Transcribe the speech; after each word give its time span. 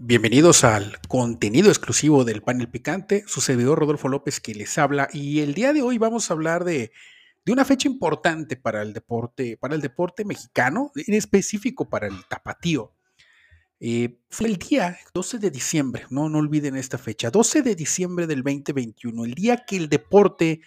Bienvenidos 0.00 0.64
al 0.64 0.98
contenido 1.06 1.68
exclusivo 1.68 2.24
del 2.24 2.42
panel 2.42 2.68
picante, 2.68 3.22
su 3.28 3.40
servidor 3.40 3.78
Rodolfo 3.78 4.08
López 4.08 4.40
que 4.40 4.52
les 4.52 4.76
habla 4.76 5.08
y 5.12 5.38
el 5.38 5.54
día 5.54 5.72
de 5.72 5.82
hoy 5.82 5.98
vamos 5.98 6.28
a 6.28 6.34
hablar 6.34 6.64
de, 6.64 6.90
de, 7.44 7.52
una 7.52 7.64
fecha 7.64 7.86
importante 7.86 8.56
para 8.56 8.82
el 8.82 8.92
deporte, 8.92 9.56
para 9.56 9.76
el 9.76 9.80
deporte 9.80 10.24
mexicano, 10.24 10.90
en 10.96 11.14
específico 11.14 11.88
para 11.88 12.08
el 12.08 12.26
tapatío. 12.26 12.92
Eh, 13.78 14.18
fue 14.30 14.48
el 14.48 14.56
día 14.56 14.98
12 15.14 15.38
de 15.38 15.52
diciembre, 15.52 16.06
no, 16.10 16.28
no 16.28 16.38
olviden 16.38 16.74
esta 16.76 16.98
fecha, 16.98 17.30
12 17.30 17.62
de 17.62 17.76
diciembre 17.76 18.26
del 18.26 18.42
2021, 18.42 19.24
el 19.24 19.34
día 19.34 19.64
que 19.64 19.76
el 19.76 19.88
deporte 19.88 20.60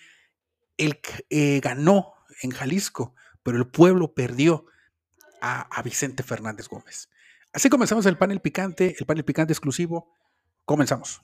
el, 0.77 1.01
eh, 1.29 1.59
ganó 1.59 2.13
en 2.43 2.51
Jalisco, 2.51 3.13
pero 3.43 3.57
el 3.57 3.67
pueblo 3.67 4.13
perdió 4.13 4.67
a, 5.41 5.63
a 5.63 5.81
Vicente 5.83 6.23
Fernández 6.23 6.69
Gómez. 6.69 7.09
Así 7.57 7.69
comenzamos 7.69 8.05
el 8.05 8.19
panel 8.19 8.39
picante, 8.39 8.95
el 8.99 9.07
panel 9.07 9.25
picante 9.25 9.51
exclusivo. 9.51 10.13
Comenzamos. 10.63 11.23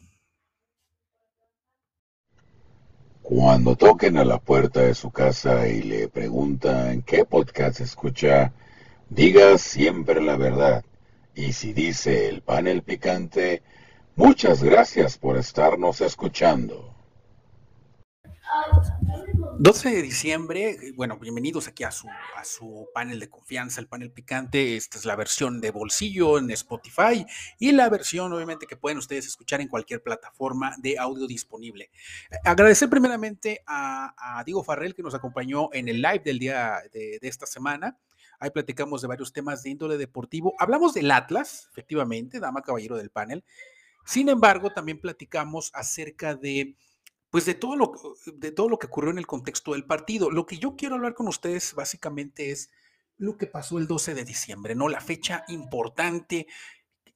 Cuando 3.22 3.76
toquen 3.76 4.18
a 4.18 4.26
la 4.26 4.40
puerta 4.40 4.82
de 4.82 4.96
su 4.96 5.12
casa 5.12 5.68
y 5.68 5.84
le 5.84 6.08
preguntan 6.08 7.04
qué 7.04 7.24
podcast 7.24 7.82
escucha, 7.82 8.52
diga 9.10 9.60
siempre 9.60 10.24
la 10.24 10.36
verdad. 10.36 10.84
Y 11.36 11.54
si 11.54 11.72
dice 11.72 12.30
el 12.30 12.42
panel 12.42 12.82
picante, 12.82 13.62
muchas 14.16 14.64
gracias 14.64 15.20
por 15.20 15.38
estarnos 15.38 16.02
escuchando. 16.02 16.96
12 19.64 19.92
de 19.92 20.02
diciembre, 20.02 20.78
bueno, 20.98 21.18
bienvenidos 21.18 21.70
aquí 21.70 21.86
a 21.86 21.92
su, 21.92 22.10
a 22.36 22.44
su 22.44 22.90
panel 22.94 23.18
de 23.18 23.30
confianza, 23.30 23.80
el 23.80 23.88
panel 23.88 24.12
picante. 24.12 24.76
Esta 24.76 24.98
es 24.98 25.06
la 25.06 25.16
versión 25.16 25.62
de 25.62 25.72
bolsillo 25.72 26.38
en 26.38 26.52
Spotify 26.52 27.26
y 27.60 27.72
la 27.72 27.88
versión, 27.88 28.34
obviamente, 28.34 28.68
que 28.68 28.76
pueden 28.76 28.98
ustedes 28.98 29.26
escuchar 29.26 29.62
en 29.62 29.70
cualquier 29.70 30.04
plataforma 30.04 30.76
de 30.80 31.00
audio 31.00 31.28
disponible. 31.28 31.92
Agradecer 32.44 32.90
primeramente 32.90 33.64
a, 33.66 34.14
a 34.18 34.44
Diego 34.44 34.66
Farrell 34.66 34.94
que 34.94 35.02
nos 35.02 35.16
acompañó 35.16 35.70
en 35.72 35.88
el 35.88 36.02
live 36.02 36.24
del 36.26 36.40
día 36.40 36.82
de, 36.92 37.20
de 37.22 37.28
esta 37.30 37.46
semana. 37.46 37.98
Ahí 38.40 38.50
platicamos 38.50 39.02
de 39.02 39.08
varios 39.08 39.32
temas 39.32 39.64
de 39.64 39.70
índole 39.70 39.98
deportivo. 39.98 40.54
Hablamos 40.60 40.94
del 40.94 41.10
Atlas, 41.10 41.70
efectivamente, 41.72 42.42
dama 42.42 42.64
caballero 42.64 42.98
del 42.98 43.12
panel. 43.12 43.46
Sin 44.04 44.28
embargo, 44.28 44.72
también 44.72 45.00
platicamos 45.00 45.72
acerca 45.74 46.36
de 46.36 46.76
pues 47.34 47.46
de 47.46 47.56
todo, 47.56 47.76
lo, 47.76 47.94
de 48.28 48.52
todo 48.52 48.70
lo 48.70 48.78
que 48.78 48.86
ocurrió 48.86 49.10
en 49.10 49.18
el 49.18 49.26
contexto 49.26 49.72
del 49.72 49.86
partido. 49.86 50.30
Lo 50.30 50.46
que 50.46 50.60
yo 50.60 50.76
quiero 50.76 50.94
hablar 50.94 51.16
con 51.16 51.28
ustedes 51.28 51.74
básicamente 51.74 52.52
es 52.52 52.70
lo 53.18 53.40
que 53.40 53.48
pasó 53.48 53.80
el 53.80 53.88
12 53.88 54.14
de 54.14 54.24
diciembre, 54.24 54.76
¿no? 54.76 54.88
La 54.88 55.02
fecha 55.02 55.44
importante, 55.48 56.46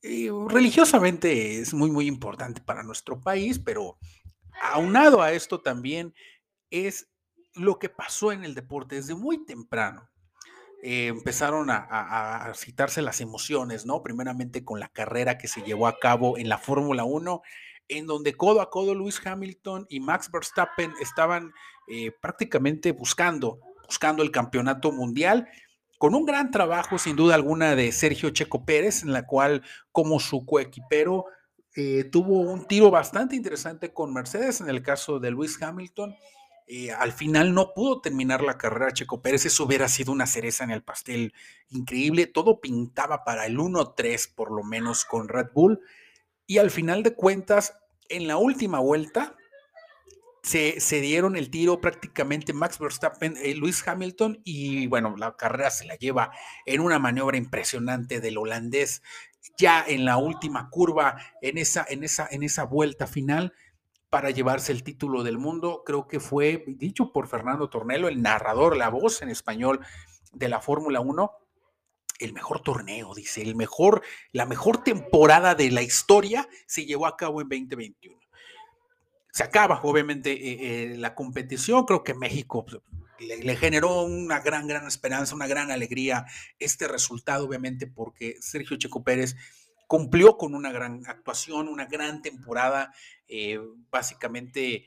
eh, 0.01 0.31
religiosamente 0.47 1.59
es 1.59 1.71
muy, 1.75 1.91
muy 1.91 2.07
importante 2.07 2.61
para 2.61 2.81
nuestro 2.81 3.21
país, 3.21 3.59
pero 3.59 3.99
aunado 4.59 5.21
a 5.21 5.33
esto 5.33 5.61
también 5.61 6.15
es 6.71 7.11
lo 7.53 7.77
que 7.77 7.89
pasó 7.89 8.31
en 8.31 8.43
el 8.43 8.55
deporte 8.55 8.95
desde 8.95 9.13
muy 9.13 9.45
temprano. 9.45 10.09
Eh, 10.81 11.09
empezaron 11.09 11.69
a, 11.69 11.77
a, 11.77 12.49
a, 12.49 12.53
citarse 12.55 13.03
las 13.03 13.21
emociones, 13.21 13.85
¿no? 13.85 14.01
Primeramente 14.01 14.65
con 14.65 14.79
la 14.79 14.89
carrera 14.89 15.37
que 15.37 15.47
se 15.47 15.61
llevó 15.61 15.85
a 15.85 15.99
cabo 15.99 16.39
en 16.39 16.49
la 16.49 16.57
Fórmula 16.57 17.03
1 17.03 17.43
en 17.89 18.05
donde 18.05 18.35
codo 18.35 18.61
a 18.61 18.69
codo 18.69 18.93
Lewis 18.93 19.21
Hamilton 19.25 19.85
y 19.89 19.99
Max 19.99 20.29
Verstappen 20.31 20.91
estaban 21.01 21.53
eh, 21.87 22.11
prácticamente 22.21 22.91
buscando, 22.91 23.59
buscando 23.85 24.23
el 24.23 24.31
campeonato 24.31 24.91
mundial, 24.91 25.47
con 25.97 26.13
un 26.13 26.25
gran 26.25 26.51
trabajo 26.51 26.97
sin 26.97 27.15
duda 27.15 27.35
alguna 27.35 27.75
de 27.75 27.91
Sergio 27.91 28.29
Checo 28.29 28.65
Pérez, 28.65 29.03
en 29.03 29.13
la 29.13 29.25
cual 29.25 29.63
como 29.91 30.19
su 30.19 30.45
coequipero 30.45 31.25
eh, 31.75 32.03
tuvo 32.05 32.41
un 32.41 32.65
tiro 32.65 32.91
bastante 32.91 33.35
interesante 33.35 33.93
con 33.93 34.13
Mercedes, 34.13 34.61
en 34.61 34.69
el 34.69 34.81
caso 34.81 35.19
de 35.19 35.31
Lewis 35.31 35.61
Hamilton. 35.61 36.15
Eh, 36.69 36.91
al 36.91 37.13
final 37.13 37.53
no 37.53 37.73
pudo 37.73 38.01
terminar 38.01 38.41
la 38.41 38.57
carrera 38.57 38.91
Checo 38.91 39.21
Pérez, 39.21 39.45
eso 39.45 39.63
hubiera 39.63 39.87
sido 39.87 40.11
una 40.11 40.27
cereza 40.27 40.65
en 40.65 40.71
el 40.71 40.83
pastel 40.83 41.33
increíble, 41.69 42.27
todo 42.27 42.59
pintaba 42.59 43.23
para 43.23 43.45
el 43.45 43.57
1-3 43.57 44.33
por 44.35 44.51
lo 44.51 44.63
menos 44.63 45.05
con 45.05 45.29
Red 45.29 45.47
Bull. 45.53 45.79
Y 46.47 46.57
al 46.57 46.71
final 46.71 47.03
de 47.03 47.13
cuentas, 47.13 47.77
en 48.09 48.27
la 48.27 48.37
última 48.37 48.79
vuelta, 48.79 49.35
se, 50.41 51.01
dieron 51.01 51.35
el 51.35 51.49
tiro 51.49 51.81
prácticamente 51.81 52.53
Max 52.53 52.79
Verstappen, 52.79 53.35
eh, 53.37 53.53
Luis 53.53 53.85
Hamilton, 53.85 54.39
y 54.45 54.87
bueno, 54.87 55.15
la 55.17 55.35
carrera 55.35 55.69
se 55.69 55.85
la 55.85 55.95
lleva 55.95 56.31
en 56.65 56.79
una 56.79 56.99
maniobra 56.99 57.37
impresionante 57.37 58.21
del 58.21 58.37
holandés, 58.37 59.03
ya 59.57 59.83
en 59.85 60.05
la 60.05 60.15
última 60.17 60.69
curva, 60.69 61.17
en 61.41 61.57
esa, 61.57 61.85
en 61.89 62.05
esa, 62.05 62.27
en 62.31 62.43
esa 62.43 62.63
vuelta 62.63 63.07
final 63.07 63.53
para 64.09 64.29
llevarse 64.29 64.71
el 64.71 64.83
título 64.83 65.23
del 65.23 65.37
mundo. 65.37 65.83
Creo 65.85 66.07
que 66.07 66.21
fue 66.21 66.63
dicho 66.65 67.11
por 67.11 67.27
Fernando 67.27 67.69
Tornelo, 67.69 68.07
el 68.07 68.21
narrador, 68.21 68.77
la 68.77 68.89
voz 68.89 69.21
en 69.21 69.29
español 69.29 69.81
de 70.31 70.47
la 70.47 70.61
Fórmula 70.61 71.01
1 71.01 71.31
el 72.19 72.33
mejor 72.33 72.61
torneo, 72.61 73.13
dice, 73.13 73.41
el 73.41 73.55
mejor, 73.55 74.01
la 74.31 74.45
mejor 74.45 74.83
temporada 74.83 75.55
de 75.55 75.71
la 75.71 75.81
historia 75.81 76.47
se 76.65 76.85
llevó 76.85 77.07
a 77.07 77.17
cabo 77.17 77.41
en 77.41 77.49
2021. 77.49 78.19
Se 79.31 79.43
acaba, 79.43 79.79
obviamente, 79.83 80.31
eh, 80.31 80.93
eh, 80.93 80.97
la 80.97 81.13
competición. 81.13 81.85
Creo 81.85 82.03
que 82.03 82.13
México 82.13 82.65
pues, 82.65 82.81
le, 83.19 83.55
generó 83.55 84.03
una 84.03 84.39
gran, 84.39 84.67
gran 84.67 84.87
esperanza, 84.87 85.35
una 85.35 85.47
gran 85.47 85.69
alegría 85.69 86.25
este 86.59 86.87
resultado, 86.87 87.45
obviamente, 87.45 87.87
porque 87.87 88.37
Sergio 88.39 88.77
Checo 88.77 89.03
Pérez 89.03 89.35
cumplió 89.85 90.37
con 90.37 90.55
una 90.55 90.71
gran 90.71 91.03
actuación, 91.07 91.67
una 91.67 91.85
gran 91.85 92.21
temporada, 92.21 92.93
eh, 93.27 93.59
básicamente 93.89 94.85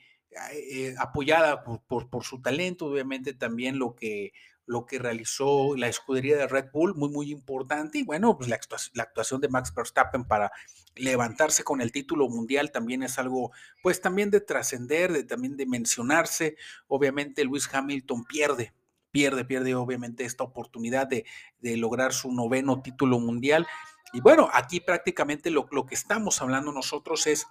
apoyada 0.97 1.63
por, 1.63 2.23
su 2.23 2.41
talento, 2.41 2.85
obviamente 2.85 3.33
también 3.33 3.77
lo 3.77 3.95
que 3.95 4.31
lo 4.71 4.85
que 4.85 4.99
realizó 4.99 5.75
la 5.75 5.89
escudería 5.89 6.37
de 6.37 6.47
Red 6.47 6.71
Bull, 6.71 6.95
muy, 6.95 7.09
muy 7.09 7.29
importante. 7.29 7.97
Y 7.97 8.03
bueno, 8.03 8.37
pues 8.37 8.49
la 8.49 8.55
actuación, 8.55 8.93
la 8.95 9.03
actuación 9.03 9.41
de 9.41 9.49
Max 9.49 9.73
Verstappen 9.75 10.23
para 10.23 10.49
levantarse 10.95 11.65
con 11.65 11.81
el 11.81 11.91
título 11.91 12.29
mundial 12.29 12.71
también 12.71 13.03
es 13.03 13.19
algo, 13.19 13.51
pues 13.83 13.99
también 13.99 14.31
de 14.31 14.39
trascender, 14.39 15.11
de, 15.11 15.25
también 15.25 15.57
de 15.57 15.65
mencionarse. 15.65 16.55
Obviamente 16.87 17.43
Luis 17.43 17.69
Hamilton 17.71 18.23
pierde, 18.23 18.73
pierde, 19.11 19.43
pierde 19.43 19.75
obviamente 19.75 20.23
esta 20.23 20.45
oportunidad 20.45 21.05
de, 21.05 21.25
de 21.59 21.75
lograr 21.75 22.13
su 22.13 22.31
noveno 22.31 22.81
título 22.81 23.19
mundial. 23.19 23.67
Y 24.13 24.21
bueno, 24.21 24.49
aquí 24.53 24.79
prácticamente 24.79 25.51
lo, 25.51 25.67
lo 25.71 25.85
que 25.85 25.95
estamos 25.95 26.41
hablando 26.41 26.71
nosotros 26.71 27.27
es 27.27 27.45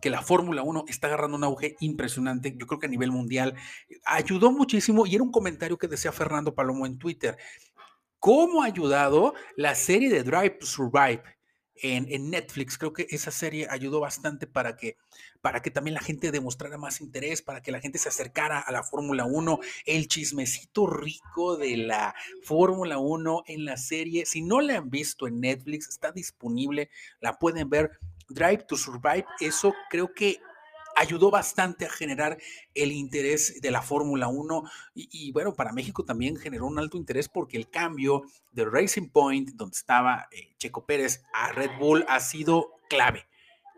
que 0.00 0.10
la 0.10 0.22
Fórmula 0.22 0.62
1 0.62 0.84
está 0.88 1.06
agarrando 1.06 1.36
un 1.36 1.44
auge 1.44 1.76
impresionante, 1.80 2.54
yo 2.56 2.66
creo 2.66 2.78
que 2.78 2.86
a 2.86 2.90
nivel 2.90 3.12
mundial. 3.12 3.54
Ayudó 4.04 4.50
muchísimo 4.50 5.06
y 5.06 5.14
era 5.14 5.24
un 5.24 5.30
comentario 5.30 5.78
que 5.78 5.88
decía 5.88 6.12
Fernando 6.12 6.54
Palomo 6.54 6.86
en 6.86 6.98
Twitter. 6.98 7.36
¿Cómo 8.18 8.62
ha 8.62 8.66
ayudado 8.66 9.34
la 9.56 9.74
serie 9.74 10.10
de 10.10 10.22
Drive 10.22 10.58
to 10.60 10.66
Survive 10.66 11.22
en, 11.76 12.06
en, 12.10 12.28
Netflix? 12.28 12.76
Creo 12.76 12.92
que 12.92 13.06
esa 13.08 13.30
serie 13.30 13.66
ayudó 13.70 14.00
bastante 14.00 14.46
para 14.46 14.76
que, 14.76 14.98
para 15.40 15.62
que 15.62 15.70
también 15.70 15.94
la 15.94 16.02
gente 16.02 16.30
demostrara 16.30 16.76
más 16.76 17.00
interés, 17.00 17.40
para 17.40 17.62
que 17.62 17.72
la 17.72 17.80
gente 17.80 17.98
se 17.98 18.10
acercara 18.10 18.60
a 18.60 18.72
la 18.72 18.82
Fórmula 18.82 19.24
1, 19.24 19.60
el 19.86 20.06
chismecito 20.06 20.86
rico 20.86 21.56
de 21.56 21.78
la 21.78 22.14
Fórmula 22.42 22.98
1 22.98 23.44
en 23.46 23.64
la 23.64 23.78
serie. 23.78 24.26
Si 24.26 24.42
no 24.42 24.60
la 24.60 24.76
han 24.76 24.90
visto 24.90 25.26
en 25.26 25.40
Netflix, 25.40 25.88
está 25.88 26.12
disponible, 26.12 26.90
la 27.20 27.38
pueden 27.38 27.70
ver 27.70 27.98
Drive 28.30 28.64
to 28.66 28.76
Survive, 28.76 29.26
eso 29.40 29.74
creo 29.90 30.14
que 30.14 30.40
ayudó 30.96 31.30
bastante 31.30 31.86
a 31.86 31.90
generar 31.90 32.38
el 32.74 32.92
interés 32.92 33.60
de 33.60 33.70
la 33.70 33.82
Fórmula 33.82 34.28
1 34.28 34.62
y, 34.94 35.32
bueno, 35.32 35.54
para 35.54 35.72
México 35.72 36.04
también 36.04 36.36
generó 36.36 36.66
un 36.66 36.78
alto 36.78 36.96
interés 36.96 37.28
porque 37.28 37.56
el 37.56 37.70
cambio 37.70 38.22
de 38.52 38.64
Racing 38.64 39.08
Point, 39.08 39.50
donde 39.54 39.76
estaba 39.76 40.28
eh, 40.30 40.54
Checo 40.58 40.84
Pérez, 40.84 41.22
a 41.32 41.52
Red 41.52 41.78
Bull 41.78 42.04
ha 42.08 42.20
sido 42.20 42.72
clave, 42.88 43.26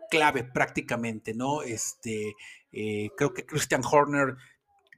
clave 0.09 0.43
prácticamente, 0.43 1.33
¿no? 1.33 1.61
Este, 1.61 2.33
eh, 2.71 3.09
creo 3.15 3.33
que 3.33 3.45
Christian 3.45 3.83
Horner 3.89 4.35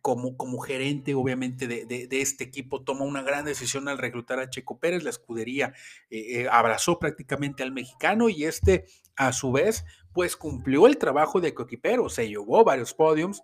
como, 0.05 0.37
como, 0.37 0.59
gerente, 0.59 1.15
obviamente, 1.15 1.67
de, 1.67 1.83
de, 1.87 2.21
este 2.21 2.43
equipo, 2.43 2.83
toma 2.83 3.05
una 3.05 3.23
gran 3.23 3.43
decisión 3.43 3.87
al 3.87 3.97
reclutar 3.97 4.37
a 4.37 4.51
Checo 4.51 4.77
Pérez. 4.77 5.01
La 5.01 5.09
escudería 5.09 5.73
eh, 6.11 6.41
eh, 6.41 6.47
abrazó 6.47 6.99
prácticamente 6.99 7.63
al 7.63 7.71
mexicano 7.71 8.29
y 8.29 8.43
este, 8.43 8.85
a 9.15 9.33
su 9.33 9.51
vez, 9.51 9.83
pues 10.13 10.35
cumplió 10.35 10.85
el 10.85 10.99
trabajo 10.99 11.41
de 11.41 11.55
coequipero, 11.55 12.07
se 12.07 12.27
llevó 12.27 12.63
varios 12.63 12.93
podiums 12.93 13.41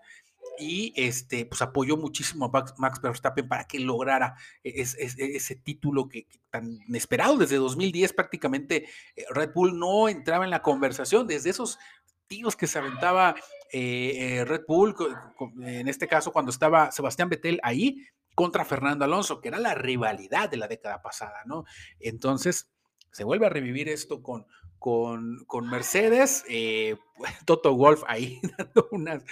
y 0.59 0.93
este, 0.95 1.47
pues 1.47 1.63
apoyó 1.63 1.97
muchísimo 1.97 2.45
a 2.45 2.63
Max, 2.77 3.01
Verstappen 3.01 3.47
para 3.47 3.63
que 3.63 3.79
lograra 3.79 4.35
ese, 4.63 5.03
ese, 5.03 5.55
título 5.55 6.09
que, 6.09 6.27
que, 6.27 6.41
tan 6.51 6.77
esperado 6.93 7.37
desde 7.37 7.55
2010 7.55 8.13
prácticamente 8.13 8.85
eh, 9.15 9.25
Red 9.31 9.53
Bull 9.55 9.79
no 9.79 10.09
entraba 10.09 10.43
en 10.43 10.51
la 10.51 10.61
conversación 10.61 11.25
desde 11.25 11.49
esos 11.49 11.79
tiros 12.27 12.55
que 12.55 12.67
se 12.67 12.77
aventaba 12.77 13.33
eh, 13.71 14.37
eh, 14.39 14.45
Red 14.45 14.63
Bull, 14.67 14.95
en 15.61 15.87
este 15.87 16.07
caso 16.07 16.31
cuando 16.31 16.51
estaba 16.51 16.91
Sebastián 16.91 17.29
Vettel 17.29 17.59
ahí 17.63 18.05
contra 18.35 18.65
Fernando 18.65 19.05
Alonso, 19.05 19.41
que 19.41 19.49
era 19.49 19.59
la 19.59 19.75
rivalidad 19.75 20.49
de 20.49 20.57
la 20.57 20.67
década 20.67 21.01
pasada, 21.01 21.43
¿no? 21.45 21.65
Entonces, 21.99 22.69
se 23.11 23.23
vuelve 23.23 23.45
a 23.45 23.49
revivir 23.49 23.89
esto 23.89 24.23
con, 24.23 24.45
con, 24.79 25.43
con 25.45 25.69
Mercedes, 25.69 26.43
eh, 26.49 26.97
Toto 27.45 27.75
Wolf 27.75 28.03
ahí 28.07 28.39
dando 28.57 28.87
unas, 28.91 29.23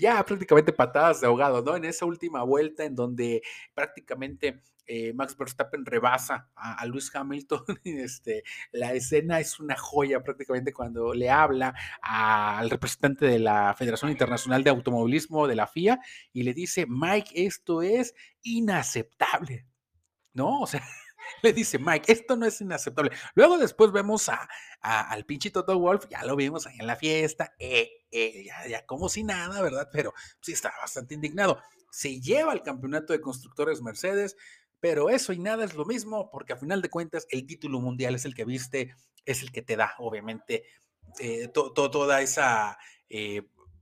ya 0.00 0.24
prácticamente 0.24 0.72
patadas 0.72 1.20
de 1.20 1.26
ahogado, 1.26 1.62
¿no? 1.62 1.76
En 1.76 1.84
esa 1.84 2.06
última 2.06 2.42
vuelta 2.42 2.84
en 2.84 2.94
donde 2.94 3.42
prácticamente 3.74 4.62
eh, 4.86 5.12
Max 5.12 5.36
Verstappen 5.36 5.84
rebasa 5.84 6.50
a, 6.54 6.74
a 6.74 6.86
Lewis 6.86 7.14
Hamilton. 7.14 7.64
Este, 8.06 8.44
la 8.72 8.92
escena 8.92 9.40
es 9.40 9.58
una 9.58 9.76
joya 9.76 10.22
prácticamente 10.22 10.72
cuando 10.72 11.14
le 11.14 11.30
habla 11.30 11.74
al 12.02 12.68
representante 12.70 13.26
de 13.26 13.38
la 13.38 13.74
Federación 13.74 14.10
Internacional 14.10 14.62
de 14.62 14.70
Automovilismo 14.70 15.46
de 15.48 15.56
la 15.56 15.66
FIA 15.66 15.98
y 16.32 16.42
le 16.42 16.54
dice, 16.54 16.86
Mike, 16.88 17.46
esto 17.46 17.82
es 17.82 18.14
inaceptable. 18.42 19.66
¿No? 20.32 20.60
O 20.60 20.66
sea, 20.66 20.82
le 21.42 21.52
dice 21.52 21.78
Mike, 21.78 22.12
esto 22.12 22.36
no 22.36 22.46
es 22.46 22.60
inaceptable. 22.60 23.10
Luego 23.34 23.58
después 23.58 23.92
vemos 23.92 24.28
a, 24.28 24.48
al 24.80 25.24
pinche 25.24 25.50
Toto 25.50 25.78
Wolf, 25.78 26.06
ya 26.10 26.24
lo 26.24 26.36
vimos 26.36 26.66
ahí 26.66 26.76
en 26.78 26.86
la 26.86 26.96
fiesta, 26.96 27.54
eh, 27.58 28.04
eh, 28.10 28.46
ya, 28.68 28.86
como 28.86 29.08
si 29.08 29.24
nada, 29.24 29.60
¿verdad? 29.62 29.88
Pero 29.92 30.12
sí 30.40 30.52
está 30.52 30.72
bastante 30.80 31.14
indignado. 31.14 31.60
Se 31.90 32.20
lleva 32.20 32.52
el 32.52 32.62
campeonato 32.62 33.12
de 33.12 33.20
constructores 33.20 33.82
Mercedes, 33.82 34.36
pero 34.80 35.10
eso 35.10 35.32
y 35.32 35.38
nada 35.38 35.64
es 35.64 35.74
lo 35.74 35.84
mismo, 35.84 36.30
porque 36.30 36.52
a 36.52 36.56
final 36.56 36.82
de 36.82 36.90
cuentas 36.90 37.26
el 37.30 37.46
título 37.46 37.80
mundial 37.80 38.14
es 38.14 38.24
el 38.24 38.34
que 38.34 38.44
viste, 38.44 38.94
es 39.24 39.42
el 39.42 39.52
que 39.52 39.62
te 39.62 39.76
da, 39.76 39.94
obviamente, 39.98 40.64
eh, 41.20 41.48
toda 41.48 42.20
esa, 42.20 42.78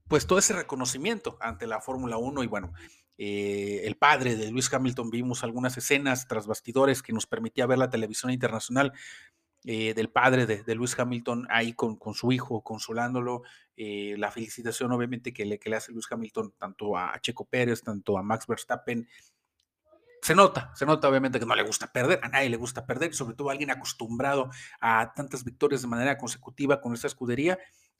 pues 0.07 0.27
todo 0.27 0.39
ese 0.39 0.53
reconocimiento 0.53 1.37
ante 1.41 1.67
la 1.67 1.81
Fórmula 1.81 2.17
1 2.17 2.43
y 2.43 2.47
bueno, 2.47 2.73
eh, 3.17 3.81
el 3.85 3.95
padre 3.95 4.35
de 4.35 4.51
Luis 4.51 4.71
Hamilton, 4.73 5.09
vimos 5.09 5.43
algunas 5.43 5.77
escenas 5.77 6.27
tras 6.27 6.47
bastidores 6.47 7.01
que 7.01 7.13
nos 7.13 7.25
permitía 7.25 7.65
ver 7.65 7.77
la 7.77 7.89
televisión 7.89 8.31
internacional 8.31 8.93
eh, 9.63 9.93
del 9.93 10.09
padre 10.09 10.45
de, 10.45 10.75
Luis 10.75 10.97
Hamilton 10.99 11.47
ahí 11.49 11.73
con, 11.73 11.97
su 12.13 12.31
hijo, 12.31 12.61
consolándolo. 12.61 13.43
Eh, 13.77 14.15
la 14.17 14.31
felicitación 14.31 14.91
obviamente 14.91 15.33
que 15.33 15.45
le, 15.45 15.59
que 15.59 15.69
le 15.69 15.77
hace 15.77 15.91
Luis 15.91 16.05
Hamilton 16.09 16.53
tanto 16.57 16.97
a 16.97 17.17
Checo 17.19 17.45
Pérez, 17.45 17.81
tanto 17.81 18.17
a 18.17 18.23
Max 18.23 18.47
Verstappen. 18.47 19.07
Se 20.25 20.33
nota, 20.33 20.71
se 20.73 20.87
nota 20.87 21.07
obviamente 21.07 21.39
que 21.39 21.45
no 21.45 21.53
le 21.53 21.61
gusta 21.61 21.93
perder, 21.93 22.19
a 22.23 22.29
nadie 22.29 22.49
le 22.49 22.57
gusta 22.57 22.87
perder, 22.87 23.13
sobre 23.13 23.35
todo 23.35 23.49
a 23.49 23.51
alguien 23.51 23.69
acostumbrado 23.69 24.49
a 24.81 25.13
tantas 25.13 25.43
victorias 25.43 25.83
de 25.83 25.87
manera 25.87 26.17
consecutiva 26.17 26.81
con 26.81 26.95
esta 26.95 27.05
escudería. 27.05 27.59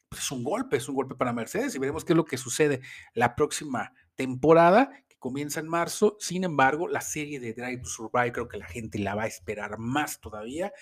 Pues 0.09 0.23
es 0.23 0.31
un 0.31 0.43
golpe, 0.43 0.77
es 0.77 0.89
un 0.89 0.95
golpe 0.95 1.13
para 1.13 1.33
Mercedes 1.33 1.75
y 1.75 1.77
veremos 1.77 2.03
qué 2.03 2.13
es 2.13 2.17
lo 2.17 2.25
que 2.25 2.37
sucede 2.37 2.81
la 3.13 3.35
próxima 3.35 3.93
temporada 4.15 4.89
comienza 5.19 5.59
en 5.59 5.67
marzo. 5.67 6.17
Sin 6.19 6.43
embargo, 6.43 6.87
la 6.87 7.01
serie 7.01 7.39
de 7.39 7.53
Drive 7.53 7.83
to 7.83 7.89
Survive 7.89 8.31
creo 8.31 8.47
que 8.47 8.57
la 8.57 8.65
gente 8.65 8.97
la 8.97 9.13
va 9.13 9.23
a 9.23 9.27
esperar 9.27 9.77
más 9.77 10.19
todavía 10.19 10.73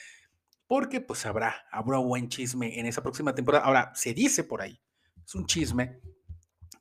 porque 0.66 1.02
pues 1.02 1.26
habrá, 1.26 1.66
habrá 1.72 1.98
buen 1.98 2.30
chisme 2.30 2.80
en 2.80 2.86
esa 2.86 3.04
próxima 3.04 3.36
temporada. 3.36 3.66
Ahora, 3.66 3.92
se 3.96 4.14
dice 4.14 4.46
por 4.46 4.62
ahí, 4.62 4.82
es 5.26 5.36
un 5.36 5.46
chisme 5.46 6.00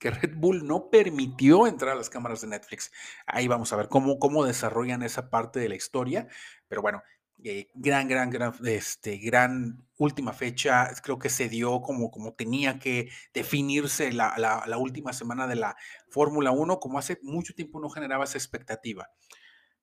que 0.02 0.10
Red 0.10 0.34
Bull 0.34 0.66
no 0.66 0.90
permitió 0.90 1.69
entrar 1.69 1.93
a 1.93 1.94
las 1.94 2.10
cámaras 2.10 2.40
de 2.40 2.49
Netflix. 2.49 2.90
Ahí 3.25 3.46
vamos 3.46 3.72
a 3.72 3.76
ver 3.76 3.88
cómo, 3.88 4.19
cómo 4.19 4.44
desarrollan 4.44 5.04
esa 5.04 5.31
parte 5.31 5.60
de 5.60 5.69
la 5.69 5.76
historia. 5.76 6.26
Pero 6.66 6.82
bueno, 6.82 7.02
eh, 7.44 7.70
gran, 7.75 8.08
gran, 8.08 8.28
gran, 8.28 8.52
este, 8.64 9.19
gran 9.19 9.87
última 9.99 10.32
fecha. 10.32 10.88
Creo 11.04 11.20
que 11.20 11.28
se 11.28 11.49
dio 11.49 11.82
como, 11.82 12.10
como 12.10 12.34
tenía 12.34 12.81
que 12.81 13.10
definirse 13.32 14.12
la, 14.12 14.34
la, 14.37 14.76
última 14.76 15.12
semana 15.12 15.46
de 15.46 15.54
la 15.54 15.76
Fórmula 16.08 16.50
1, 16.50 16.81
como 16.81 16.98
hace 16.98 17.20
mucho 17.22 17.55
tiempo 17.55 17.78
no 17.78 17.88
generaba 17.88 18.25
esa 18.25 18.38
expectativa. 18.38 19.08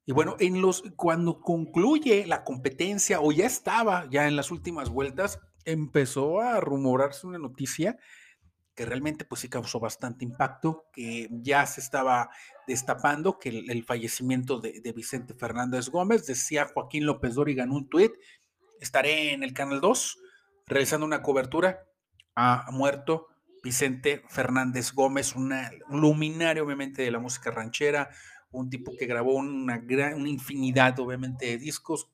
Y 0.05 0.11
bueno, 0.11 0.35
en 0.39 0.61
los, 0.61 0.83
cuando 0.97 1.39
concluye 1.39 2.25
la 2.27 2.43
competencia 2.43 3.21
o 3.21 3.31
ya 3.31 3.45
estaba 3.45 4.09
ya 4.09 4.27
en 4.27 4.35
las 4.35 4.51
últimas 4.51 4.89
vueltas, 4.89 5.39
empezó 5.63 6.41
a 6.41 6.59
rumorarse 6.59 7.25
una 7.25 7.37
noticia 7.37 7.97
que 8.79 8.85
realmente 8.85 9.25
pues 9.25 9.41
sí 9.41 9.49
causó 9.49 9.81
bastante 9.81 10.23
impacto, 10.23 10.85
que 10.93 11.27
ya 11.29 11.65
se 11.65 11.81
estaba 11.81 12.29
destapando 12.65 13.37
que 13.37 13.49
el, 13.49 13.83
fallecimiento 13.83 14.61
de, 14.61 14.93
Vicente 14.95 15.33
Fernández 15.33 15.89
Gómez, 15.89 16.25
decía 16.25 16.65
Joaquín 16.73 17.05
López 17.05 17.35
Dóriga 17.35 17.65
en 17.65 17.71
un 17.71 17.89
tuit, 17.89 18.13
estaré 18.79 19.33
en 19.33 19.43
el 19.43 19.51
Canal 19.51 19.81
2 19.81 20.19
realizando 20.65 21.05
una 21.05 21.21
cobertura, 21.21 21.89
ha 22.35 22.71
muerto 22.71 23.27
Vicente 23.61 24.23
Fernández 24.29 24.93
Gómez, 24.93 25.35
una, 25.35 25.71
un 25.89 25.99
luminario 25.99 26.63
obviamente 26.63 27.01
de 27.01 27.11
la 27.11 27.19
música 27.19 27.51
ranchera, 27.51 28.09
un 28.49 28.69
tipo 28.69 28.93
que 28.97 29.07
grabó 29.07 29.33
una, 29.33 29.79
gran, 29.79 30.13
una 30.13 30.29
infinidad 30.29 30.97
obviamente 31.01 31.47
de 31.47 31.57
discos, 31.57 32.09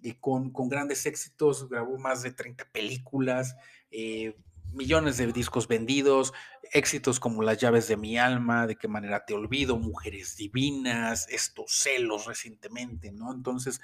y 0.00 0.12
con, 0.12 0.52
con, 0.52 0.68
grandes 0.68 1.06
éxitos, 1.06 1.68
grabó 1.68 1.98
más 1.98 2.22
de 2.22 2.30
30 2.30 2.66
películas, 2.70 3.56
eh, 3.90 4.36
millones 4.74 5.16
de 5.16 5.32
discos 5.32 5.68
vendidos, 5.68 6.32
éxitos 6.72 7.20
como 7.20 7.42
Las 7.42 7.58
llaves 7.58 7.88
de 7.88 7.96
mi 7.96 8.18
alma, 8.18 8.66
De 8.66 8.76
qué 8.76 8.88
manera 8.88 9.24
te 9.24 9.34
olvido, 9.34 9.78
Mujeres 9.78 10.36
divinas, 10.36 11.28
estos 11.28 11.72
celos 11.72 12.26
recientemente, 12.26 13.12
¿no? 13.12 13.32
Entonces, 13.32 13.80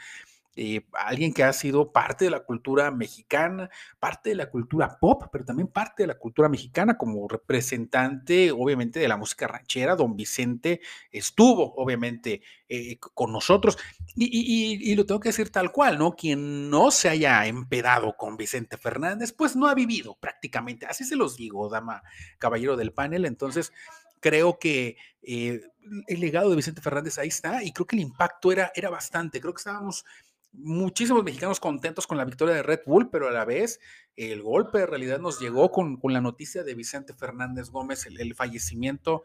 eh, 0.57 0.85
alguien 0.93 1.33
que 1.33 1.45
ha 1.45 1.53
sido 1.53 1.93
parte 1.93 2.25
de 2.25 2.31
la 2.31 2.41
cultura 2.41 2.91
mexicana, 2.91 3.71
parte 4.01 4.31
de 4.31 4.35
la 4.35 4.51
cultura 4.51 4.99
pop, 4.99 5.25
pero 5.31 5.45
también 5.45 5.69
parte 5.69 6.03
de 6.03 6.09
la 6.09 6.19
cultura 6.19 6.49
mexicana 6.49 6.99
como 6.99 7.29
representante, 7.29 8.51
obviamente, 8.51 8.99
de 8.99 9.09
la 9.09 9.17
música 9.17 9.47
ranchera. 9.47 9.95
Don 9.95 10.17
Vicente 10.17 10.81
estuvo, 11.13 11.75
obviamente, 11.77 12.43
eh, 12.69 12.99
con 12.99 13.33
nosotros. 13.33 13.79
Y, 14.17 14.95
lo 14.97 15.07
tengo 15.07 15.21
que 15.21 15.29
decir 15.29 15.51
tal 15.51 15.71
cual, 15.71 15.99
¿no? 15.99 16.17
Quien 16.17 16.69
no 16.69 16.91
se 16.91 17.09
haya 17.09 17.47
empedado 17.47 18.17
con 18.17 18.37
Vicente 18.37 18.77
Fernández, 18.77 19.33
pues 19.33 19.55
no 19.55 19.69
ha 19.69 19.75
vivido 19.75 20.17
prácticamente. 20.21 20.87
Así 20.87 21.05
se 21.05 21.17
los 21.17 21.37
digo, 21.37 21.69
dama, 21.69 22.03
caballero 22.39 22.77
del 22.77 22.93
panel. 22.93 23.25
Entonces, 23.25 23.73
creo 24.21 24.59
que 24.59 24.97
eh, 25.23 25.61
el 26.07 26.21
legado 26.21 26.51
de 26.51 26.57
Vicente 26.57 26.83
Fernández 26.83 27.19
ahí 27.19 27.29
está 27.29 27.63
y 27.63 27.73
creo 27.73 27.87
que 27.87 27.97
el 27.97 28.03
impacto 28.03 28.53
era, 28.53 28.73
era 28.75 28.91
bastante. 28.91 29.41
Creo 29.41 29.55
que 29.55 29.61
estábamos 29.61 30.05
muchísimos 30.53 31.23
mexicanos 31.23 31.61
contentos 31.61 32.07
con 32.07 32.19
la 32.19 32.25
victoria 32.25 32.55
de 32.55 32.63
Red 32.63 32.81
Bull, 32.87 33.11
pero 33.11 33.29
a 33.29 33.31
la 33.31 33.45
vez 33.45 33.81
el 34.17 34.43
golpe 34.43 34.79
de 34.79 34.87
realidad 34.87 35.19
nos 35.19 35.41
llegó 35.41 35.71
con, 35.71 35.99
la 36.03 36.21
noticia 36.21 36.63
de 36.63 36.75
Vicente 36.75 37.15
Fernández 37.15 37.71
Gómez, 37.71 38.07
el, 38.07 38.35
fallecimiento, 38.35 39.23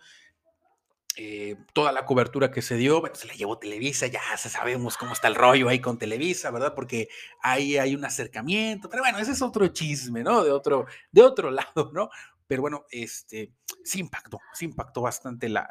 eh, 1.18 1.56
toda 1.74 1.92
la 1.92 2.06
cobertura 2.06 2.51
que 2.51 2.62
se 2.62 2.75
dio, 2.75 3.01
se 3.13 3.27
la 3.27 3.33
llevó 3.33 3.57
Televisa, 3.57 4.07
ya 4.07 4.22
sabemos 4.38 4.98
cómo 4.98 5.13
está 5.13 5.27
el 5.27 5.36
rollo 5.36 5.69
ahí 5.69 5.80
con 5.80 5.98
Televisa, 5.98 6.51
¿verdad? 6.51 6.74
Porque 6.75 7.10
ahí 7.42 7.77
hay 7.77 7.95
un 7.95 8.06
acercamiento, 8.06 8.89
pero 8.89 9.04
bueno, 9.04 9.18
ese 9.18 9.31
es 9.31 9.42
otro 9.42 9.68
chisme, 9.69 10.24
¿no? 10.24 10.44
De 10.44 10.51
otro, 10.51 10.86
de 11.12 11.22
otro 11.22 11.51
lado, 11.51 11.91
¿no? 11.94 12.10
Pero 12.47 12.61
bueno, 12.61 12.85
este, 12.91 13.53
sí 13.83 13.99
impactó, 13.99 14.39
sí 14.53 14.65
impactó 14.65 15.01
bastante 15.01 15.49
la, 15.49 15.67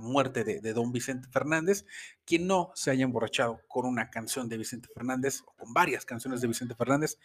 muerte 0.00 0.44
de, 0.44 0.72
don 0.72 0.90
Vicente 0.92 1.28
Fernández. 1.30 1.84
Quien 2.24 2.46
no 2.46 2.72
se 2.74 2.90
haya 2.90 3.04
emborrachado 3.04 3.60
con 3.68 3.84
una 3.86 4.10
canción 4.10 4.48
de 4.48 4.56
Vicente 4.56 4.88
Fernández 4.94 5.42
o 5.46 5.54
con 5.54 5.74
varias 5.74 6.04
canciones 6.04 6.40
de 6.40 6.48
Vicente 6.48 6.74
Fernández, 6.74 7.18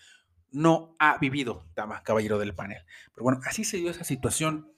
no 0.52 0.96
ha 1.00 1.18
vivido, 1.18 1.66
dama, 1.76 2.04
caballero 2.04 2.40
del 2.40 2.56
panel. 2.56 2.84
Pero 3.14 3.24
bueno, 3.24 3.40
así 3.46 3.64
se 3.64 3.78
dio 3.78 3.90
esa 3.90 4.04
situación. 4.04 4.74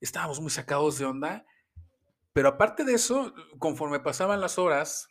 Estábamos 0.00 0.40
muy 0.40 0.50
sacados 0.50 0.98
de 0.98 1.06
onda. 1.06 1.46
Pero 2.32 2.48
aparte 2.48 2.84
de 2.84 2.94
eso, 2.94 3.32
conforme 3.58 4.00
pasaban 4.00 4.40
las 4.40 4.58
horas, 4.58 5.08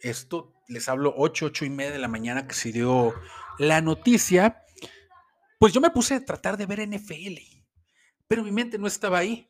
esto 0.00 0.54
les 0.68 0.88
hablo 0.88 1.14
8, 1.16 1.46
8 1.46 1.64
y 1.66 1.70
media 1.70 1.92
de 1.92 1.98
la 1.98 2.08
mañana 2.08 2.48
que 2.48 2.54
se 2.54 2.72
dio 2.72 3.14
la 3.58 3.80
noticia, 3.82 4.64
pues 5.58 5.72
yo 5.72 5.80
me 5.80 5.90
puse 5.90 6.14
a 6.14 6.24
tratar 6.24 6.56
de 6.56 6.66
ver 6.66 6.88
NFL 6.88 7.51
pero 8.32 8.44
mi 8.44 8.50
mente 8.50 8.78
no 8.78 8.86
estaba 8.86 9.18
ahí. 9.18 9.46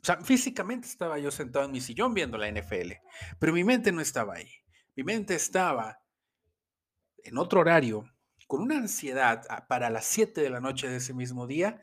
O 0.00 0.04
sea, 0.04 0.18
físicamente 0.18 0.86
estaba 0.86 1.18
yo 1.18 1.32
sentado 1.32 1.64
en 1.64 1.72
mi 1.72 1.80
sillón 1.80 2.14
viendo 2.14 2.38
la 2.38 2.48
NFL, 2.48 2.92
pero 3.40 3.52
mi 3.52 3.64
mente 3.64 3.90
no 3.90 4.00
estaba 4.00 4.34
ahí. 4.34 4.48
Mi 4.94 5.02
mente 5.02 5.34
estaba 5.34 6.00
en 7.24 7.38
otro 7.38 7.58
horario, 7.58 8.08
con 8.46 8.62
una 8.62 8.76
ansiedad 8.76 9.42
para 9.66 9.90
las 9.90 10.04
7 10.04 10.42
de 10.42 10.48
la 10.48 10.60
noche 10.60 10.88
de 10.88 10.98
ese 10.98 11.12
mismo 11.12 11.48
día, 11.48 11.80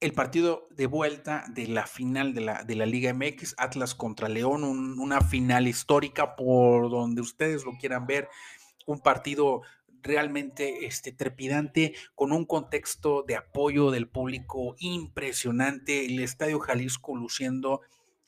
el 0.00 0.12
partido 0.12 0.66
de 0.72 0.86
vuelta 0.86 1.44
de 1.50 1.68
la 1.68 1.86
final 1.86 2.34
de 2.34 2.40
la, 2.40 2.64
de 2.64 2.74
la 2.74 2.86
Liga 2.86 3.14
MX, 3.14 3.54
Atlas 3.58 3.94
contra 3.94 4.28
León, 4.28 4.64
una 4.98 5.20
final 5.20 5.68
histórica 5.68 6.34
por 6.34 6.90
donde 6.90 7.20
ustedes 7.20 7.64
lo 7.64 7.78
quieran 7.78 8.08
ver, 8.08 8.28
un 8.88 8.98
partido 8.98 9.62
realmente 10.08 10.86
este, 10.86 11.12
trepidante, 11.12 11.94
con 12.16 12.32
un 12.32 12.44
contexto 12.44 13.22
de 13.22 13.36
apoyo 13.36 13.92
del 13.92 14.08
público 14.08 14.74
impresionante, 14.78 16.06
el 16.06 16.18
Estadio 16.18 16.58
Jalisco 16.58 17.14
luciendo 17.14 17.82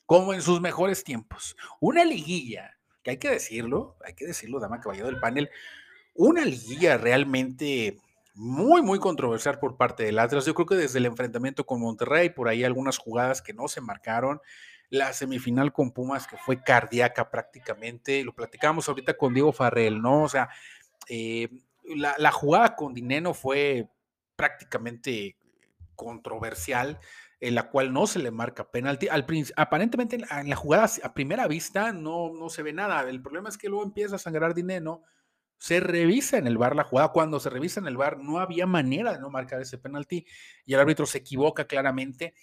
como 0.05 0.33
en 0.33 0.41
sus 0.41 0.61
mejores 0.61 1.03
tiempos. 1.03 1.57
Una 1.81 2.05
liguilla, 2.05 2.77
que 3.03 3.11
hay 3.11 3.17
que 3.17 3.29
decirlo, 3.29 3.97
hay 4.05 4.13
que 4.13 4.27
decirlo, 4.27 4.59
dama 4.59 4.79
caballero 4.79 5.07
del 5.07 5.19
panel, 5.19 5.49
una 6.13 6.45
liguilla 6.45 6.97
realmente 6.97 7.97
muy, 8.33 8.81
muy 8.81 8.99
controversial 8.99 9.59
por 9.59 9.77
parte 9.77 10.03
del 10.03 10.19
Atlas. 10.19 10.45
Yo 10.45 10.53
creo 10.53 10.67
que 10.67 10.75
desde 10.75 10.99
el 10.99 11.05
enfrentamiento 11.05 11.65
con 11.65 11.81
Monterrey, 11.81 12.29
por 12.29 12.47
ahí 12.47 12.63
algunas 12.63 12.97
jugadas 12.97 13.41
que 13.41 13.53
no 13.53 13.67
se 13.67 13.81
marcaron, 13.81 14.39
la 14.91 15.13
semifinal 15.13 15.71
con 15.71 15.91
Pumas 15.91 16.27
que 16.27 16.37
fue 16.37 16.61
cardíaca 16.61 17.31
prácticamente, 17.31 18.23
lo 18.23 18.35
platicamos 18.35 18.87
ahorita 18.89 19.15
con 19.15 19.33
Diego 19.33 19.53
Farrell, 19.53 20.01
¿no? 20.01 20.23
O 20.23 20.29
sea, 20.29 20.49
eh, 21.07 21.47
la, 21.83 22.31
jugada 22.31 22.75
con 22.75 22.93
Dineno 22.93 23.33
fue 23.33 23.89
prácticamente 24.35 25.37
controversial, 25.95 26.99
en 27.39 27.55
la 27.55 27.69
cual 27.69 27.91
no 27.91 28.07
se 28.07 28.19
le 28.19 28.31
marca 28.31 28.69
penalti. 28.71 29.07
Al, 29.07 29.25
aparentemente 29.55 30.15
en 30.15 30.49
la, 30.49 30.55
jugada 30.55 30.89
a 31.03 31.13
primera 31.13 31.47
vista 31.47 31.91
no, 31.91 32.31
no 32.33 32.49
se 32.49 32.63
ve 32.63 32.73
nada. 32.73 33.01
El 33.09 33.21
problema 33.21 33.49
es 33.49 33.57
que 33.57 33.69
luego 33.69 33.83
empieza 33.83 34.15
a 34.15 34.19
sangrar 34.19 34.53
Dineno. 34.53 35.03
Se 35.57 35.79
revisa 35.79 36.37
en 36.37 36.47
el 36.47 36.57
bar 36.57 36.75
la 36.75 36.83
jugada. 36.83 37.11
Cuando 37.11 37.39
se 37.39 37.49
revisa 37.49 37.79
en 37.79 37.87
el 37.87 37.97
bar, 37.97 38.19
no 38.19 38.39
había 38.39 38.65
manera 38.65 39.13
de 39.13 39.19
no 39.19 39.29
marcar 39.29 39.61
ese 39.61 39.77
penalti 39.77 40.25
y 40.65 40.73
el 40.73 40.79
árbitro 40.79 41.05
se 41.05 41.19
equivoca 41.19 41.65
claramente. 41.65 42.33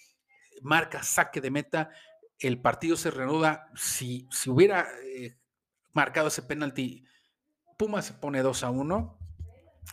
Marca 0.61 1.03
saque 1.03 1.41
de 1.41 1.51
meta. 1.51 1.89
El 2.37 2.61
partido 2.61 2.95
se 2.95 3.11
reanuda. 3.11 3.69
Si, 3.75 4.27
si 4.31 4.49
hubiera 4.49 4.87
eh, 5.03 5.35
marcado 5.91 6.29
ese 6.29 6.41
penalti, 6.41 7.03
Puma 7.77 8.01
se 8.01 8.13
pone 8.13 8.41
2 8.41 8.63
a 8.63 8.69
1 8.69 9.18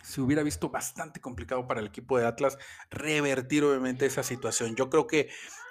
se 0.03 0.21
hubiera 0.21 0.43
visto 0.43 0.71
bastante 0.71 1.21
complicado 1.21 1.67
para 1.67 1.81
el 1.81 1.87
equipo 1.87 2.19
de 2.19 2.27
Atlas 2.27 2.59
revertir 2.91 3.65
obviamente 3.65 4.07
esa 4.07 4.23
situación. 4.23 4.77
Yo 4.77 4.89
creo 4.91 5.07
que 5.07 5.29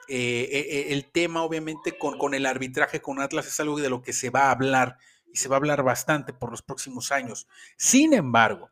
eh, 0.08 0.50
e, 0.52 0.60
e, 0.60 0.94
el 0.94 1.06
tema 1.12 1.44
obviamente 1.44 1.98
con, 1.98 2.18
con, 2.18 2.34
el 2.34 2.46
arbitraje 2.46 3.02
con 3.02 3.20
Atlas 3.20 3.48
es 3.48 3.60
algo 3.60 3.80
de 3.80 3.90
lo 3.90 4.02
que 4.02 4.14
se 4.14 4.30
va 4.30 4.48
a 4.48 4.52
hablar 4.52 4.98
y 5.32 5.38
se 5.38 5.50
va 5.50 5.56
a 5.56 5.60
hablar 5.60 5.84
bastante 5.84 6.34
por 6.34 6.52
los 6.52 6.62
próximos 6.62 7.12
años. 7.12 7.48
Sin 7.78 8.14
embargo, 8.14 8.72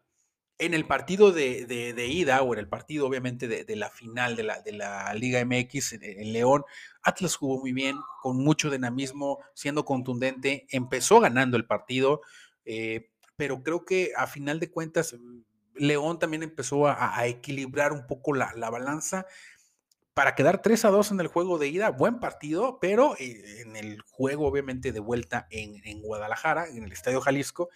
en 0.60 0.74
el 0.74 0.86
partido 0.86 1.32
de, 1.32 1.66
de, 1.66 2.08
ida 2.08 2.42
o 2.42 2.54
en 2.54 2.60
el 2.60 2.70
partido 2.70 3.08
obviamente 3.08 3.48
de, 3.48 3.76
la 3.76 3.90
final 3.90 4.36
de 4.36 4.44
la, 4.44 4.62
de 4.62 4.72
la 4.72 5.14
Liga 5.14 5.44
MX 5.44 5.94
en, 5.94 6.32
León, 6.32 6.64
Atlas 7.02 7.36
jugó 7.36 7.60
muy 7.60 7.74
bien, 7.74 7.98
con 8.22 8.38
mucho 8.38 8.70
dinamismo, 8.70 9.40
siendo 9.56 9.84
contundente, 9.84 10.66
empezó 10.70 11.20
ganando 11.20 11.58
el 11.58 11.66
partido. 11.66 12.22
Eh, 12.66 13.10
pero 13.36 13.64
creo 13.64 13.86
que 13.86 14.12
a 14.16 14.28
final 14.28 14.60
de 14.60 14.72
cuentas 14.72 15.16
León 15.76 16.20
también 16.20 16.44
empezó 16.44 16.88
a, 16.88 17.26
equilibrar 17.26 17.94
un 17.94 18.06
poco 18.06 18.34
la, 18.34 18.54
balanza 18.70 19.26
para 20.14 20.36
quedar 20.36 20.62
3 20.62 20.86
a 20.86 20.90
2 20.90 21.12
en 21.12 21.20
el 21.22 21.28
juego 21.28 21.58
de 21.58 21.68
ida, 21.68 21.90
buen 21.90 22.20
partido, 22.20 22.78
pero 22.80 23.16
eh, 23.18 23.62
en 23.62 23.76
el 23.76 24.02
juego 24.02 24.48
obviamente 24.48 24.92
de 24.92 25.00
vuelta 25.00 25.48
en, 25.50 26.02
Guadalajara, 26.02 26.68
en 26.68 26.84
el 26.84 26.92
Estadio 26.92 27.22
Jalisco, 27.22 27.70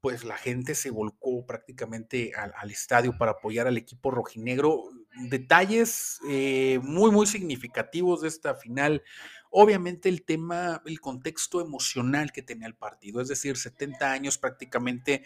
pues 0.00 0.24
la 0.24 0.36
gente 0.36 0.74
se 0.74 0.90
volcó 0.90 1.44
prácticamente 1.46 2.32
al, 2.34 2.70
estadio 2.70 3.16
para 3.18 3.32
apoyar 3.32 3.66
al 3.66 3.76
equipo 3.76 4.10
rojinegro. 4.10 4.84
Detalles 5.30 6.20
eh, 6.28 6.78
muy, 6.82 7.10
muy 7.10 7.26
significativos 7.26 8.22
de 8.22 8.28
esta 8.28 8.54
final 8.54 9.02
Obviamente 9.56 10.08
el 10.08 10.24
tema, 10.24 10.82
el 10.84 11.00
contexto 11.00 11.60
emocional 11.60 12.32
que 12.32 12.42
tenía 12.42 12.66
el 12.66 12.74
partido, 12.74 13.20
es 13.20 13.28
decir, 13.28 13.56
70 13.56 14.10
años 14.10 14.36
prácticamente 14.36 15.22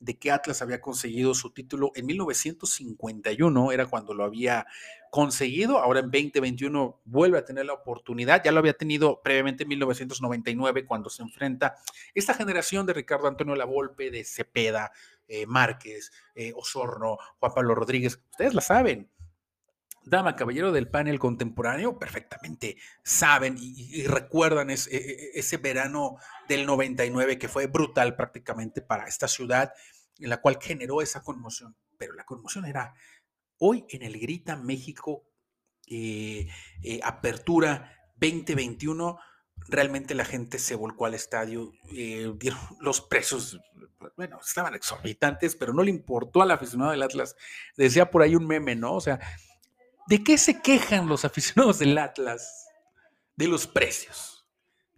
de 0.00 0.18
que 0.18 0.30
Atlas 0.30 0.60
había 0.60 0.82
conseguido 0.82 1.32
su 1.32 1.54
título 1.54 1.90
en 1.94 2.04
1951, 2.04 3.72
era 3.72 3.86
cuando 3.86 4.12
lo 4.12 4.24
había 4.24 4.66
conseguido, 5.10 5.78
ahora 5.78 6.00
en 6.00 6.10
2021 6.10 7.00
vuelve 7.06 7.38
a 7.38 7.44
tener 7.46 7.64
la 7.64 7.72
oportunidad, 7.72 8.44
ya 8.44 8.52
lo 8.52 8.58
había 8.58 8.74
tenido 8.74 9.22
previamente 9.22 9.62
en 9.62 9.70
1999 9.70 10.84
cuando 10.84 11.08
se 11.08 11.22
enfrenta 11.22 11.76
esta 12.14 12.34
generación 12.34 12.84
de 12.84 12.92
Ricardo 12.92 13.28
Antonio 13.28 13.56
Lavolpe, 13.56 14.10
de 14.10 14.24
Cepeda, 14.24 14.92
eh, 15.26 15.46
Márquez, 15.46 16.12
eh, 16.34 16.52
Osorno, 16.54 17.16
Juan 17.38 17.54
Pablo 17.54 17.74
Rodríguez, 17.74 18.20
ustedes 18.30 18.52
la 18.52 18.60
saben, 18.60 19.08
dama, 20.04 20.36
caballero 20.36 20.72
del 20.72 20.88
panel 20.88 21.18
contemporáneo, 21.18 21.98
perfectamente 21.98 22.76
saben 23.02 23.56
y, 23.58 24.04
recuerdan 24.04 24.70
e, 24.70 24.74
e, 24.74 25.30
ese 25.34 25.56
verano 25.56 26.16
del 26.48 26.66
99 26.66 27.38
que 27.38 27.48
fue 27.48 27.66
brutal 27.66 28.16
prácticamente 28.16 28.80
para 28.82 29.06
esta 29.06 29.28
ciudad, 29.28 29.72
en 30.18 30.30
la 30.30 30.40
cual 30.40 30.58
generó 30.60 31.02
esa 31.02 31.22
conmoción. 31.22 31.76
Pero 31.98 32.14
la 32.14 32.24
conmoción 32.24 32.64
era 32.64 32.94
hoy 33.58 33.84
en 33.90 34.02
el 34.02 34.18
Grita 34.18 34.56
México 34.56 35.24
eh, 35.86 36.48
eh, 36.82 37.00
Apertura 37.02 37.96
2021 38.20 39.18
realmente 39.68 40.14
la 40.14 40.24
gente 40.24 40.58
se 40.58 40.74
volcó 40.74 41.06
al 41.06 41.14
estadio, 41.14 41.72
eh, 41.92 42.32
los 42.80 43.00
precios, 43.00 43.60
bueno, 44.16 44.40
estaban 44.44 44.74
exorbitantes, 44.74 45.56
pero 45.56 45.72
no 45.72 45.82
le 45.82 45.90
importó 45.90 46.42
al 46.42 46.50
aficionado 46.50 46.90
del 46.90 47.02
Atlas. 47.02 47.36
Decía 47.76 48.10
por 48.10 48.22
ahí 48.22 48.34
un 48.34 48.46
meme, 48.46 48.74
¿no? 48.74 48.94
O 48.94 49.00
sea, 49.00 49.20
¿De 50.10 50.24
qué 50.24 50.38
se 50.38 50.60
quejan 50.60 51.06
los 51.06 51.24
aficionados 51.24 51.78
del 51.78 51.96
Atlas? 51.96 52.66
De 53.36 53.46
los 53.46 53.68
precios. 53.68 54.44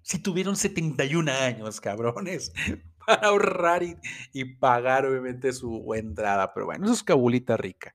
Si 0.00 0.18
tuvieron 0.18 0.56
71 0.56 1.30
años, 1.30 1.82
cabrones, 1.82 2.50
para 3.06 3.28
ahorrar 3.28 3.82
y, 4.32 4.44
pagar 4.54 5.04
obviamente 5.04 5.52
su 5.52 5.92
entrada. 5.92 6.54
Pero 6.54 6.64
bueno, 6.64 6.86
eso 6.86 6.94
es 6.94 7.02
cabulita 7.02 7.58
rica. 7.58 7.94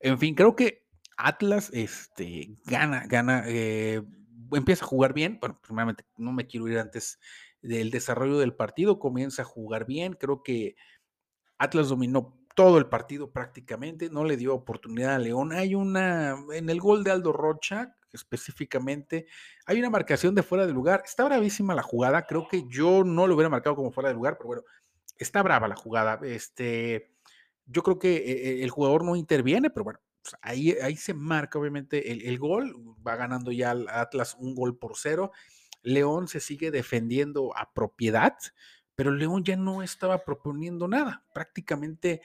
En 0.00 0.18
fin, 0.18 0.34
creo 0.34 0.54
que 0.54 0.86
Atlas 1.16 1.70
este, 1.72 2.50
gana, 2.66 3.06
gana, 3.06 3.44
eh, 3.46 4.02
empieza 4.52 4.84
a 4.84 4.88
jugar 4.88 5.14
bien. 5.14 5.38
Bueno, 5.40 5.58
primeramente 5.62 6.04
no 6.18 6.30
me 6.30 6.46
quiero 6.46 6.68
ir 6.68 6.78
antes 6.78 7.18
del 7.62 7.90
desarrollo 7.90 8.38
del 8.38 8.54
partido, 8.54 8.98
comienza 8.98 9.40
a 9.40 9.46
jugar 9.46 9.86
bien. 9.86 10.12
Creo 10.12 10.42
que 10.42 10.76
Atlas 11.56 11.88
dominó 11.88 12.39
todo 12.54 12.78
el 12.78 12.86
partido 12.86 13.30
prácticamente, 13.30 14.10
no 14.10 14.24
le 14.24 14.36
dio 14.36 14.54
oportunidad 14.54 15.14
a 15.14 15.18
León. 15.18 15.52
Hay 15.52 15.74
una, 15.74 16.36
en 16.52 16.68
el 16.68 16.80
gol 16.80 17.04
de 17.04 17.10
Aldo 17.10 17.32
Rocha, 17.32 17.96
específicamente, 18.12 19.26
hay 19.66 19.78
una 19.78 19.90
marcación 19.90 20.34
de 20.34 20.42
fuera 20.42 20.66
de 20.66 20.72
lugar. 20.72 21.02
Está 21.04 21.24
bravísima 21.24 21.74
la 21.74 21.82
jugada, 21.82 22.26
creo 22.26 22.48
que 22.48 22.64
yo 22.68 23.04
no 23.04 23.26
lo 23.26 23.34
hubiera 23.34 23.48
marcado 23.48 23.76
como 23.76 23.92
fuera 23.92 24.08
de 24.08 24.14
lugar, 24.14 24.36
pero 24.36 24.48
bueno, 24.48 24.62
está 25.18 25.42
brava 25.42 25.68
la 25.68 25.76
jugada. 25.76 26.18
Este, 26.24 27.12
yo 27.66 27.82
creo 27.82 27.98
que 27.98 28.16
eh, 28.16 28.48
eh, 28.48 28.62
el 28.62 28.70
jugador 28.70 29.04
no 29.04 29.16
interviene, 29.16 29.70
pero 29.70 29.84
bueno, 29.84 30.00
pues, 30.22 30.34
ahí, 30.42 30.72
ahí 30.82 30.96
se 30.96 31.14
marca 31.14 31.58
obviamente 31.58 32.10
el, 32.10 32.22
el 32.22 32.38
gol, 32.38 32.74
va 33.06 33.16
ganando 33.16 33.52
ya 33.52 33.74
Atlas 33.88 34.36
un 34.38 34.54
gol 34.54 34.76
por 34.76 34.96
cero. 34.96 35.30
León 35.82 36.28
se 36.28 36.40
sigue 36.40 36.70
defendiendo 36.70 37.56
a 37.56 37.72
propiedad, 37.72 38.36
pero 38.94 39.12
León 39.12 39.44
ya 39.44 39.56
no 39.56 39.82
estaba 39.82 40.24
proponiendo 40.24 40.88
nada. 40.88 41.24
Prácticamente 41.32 42.20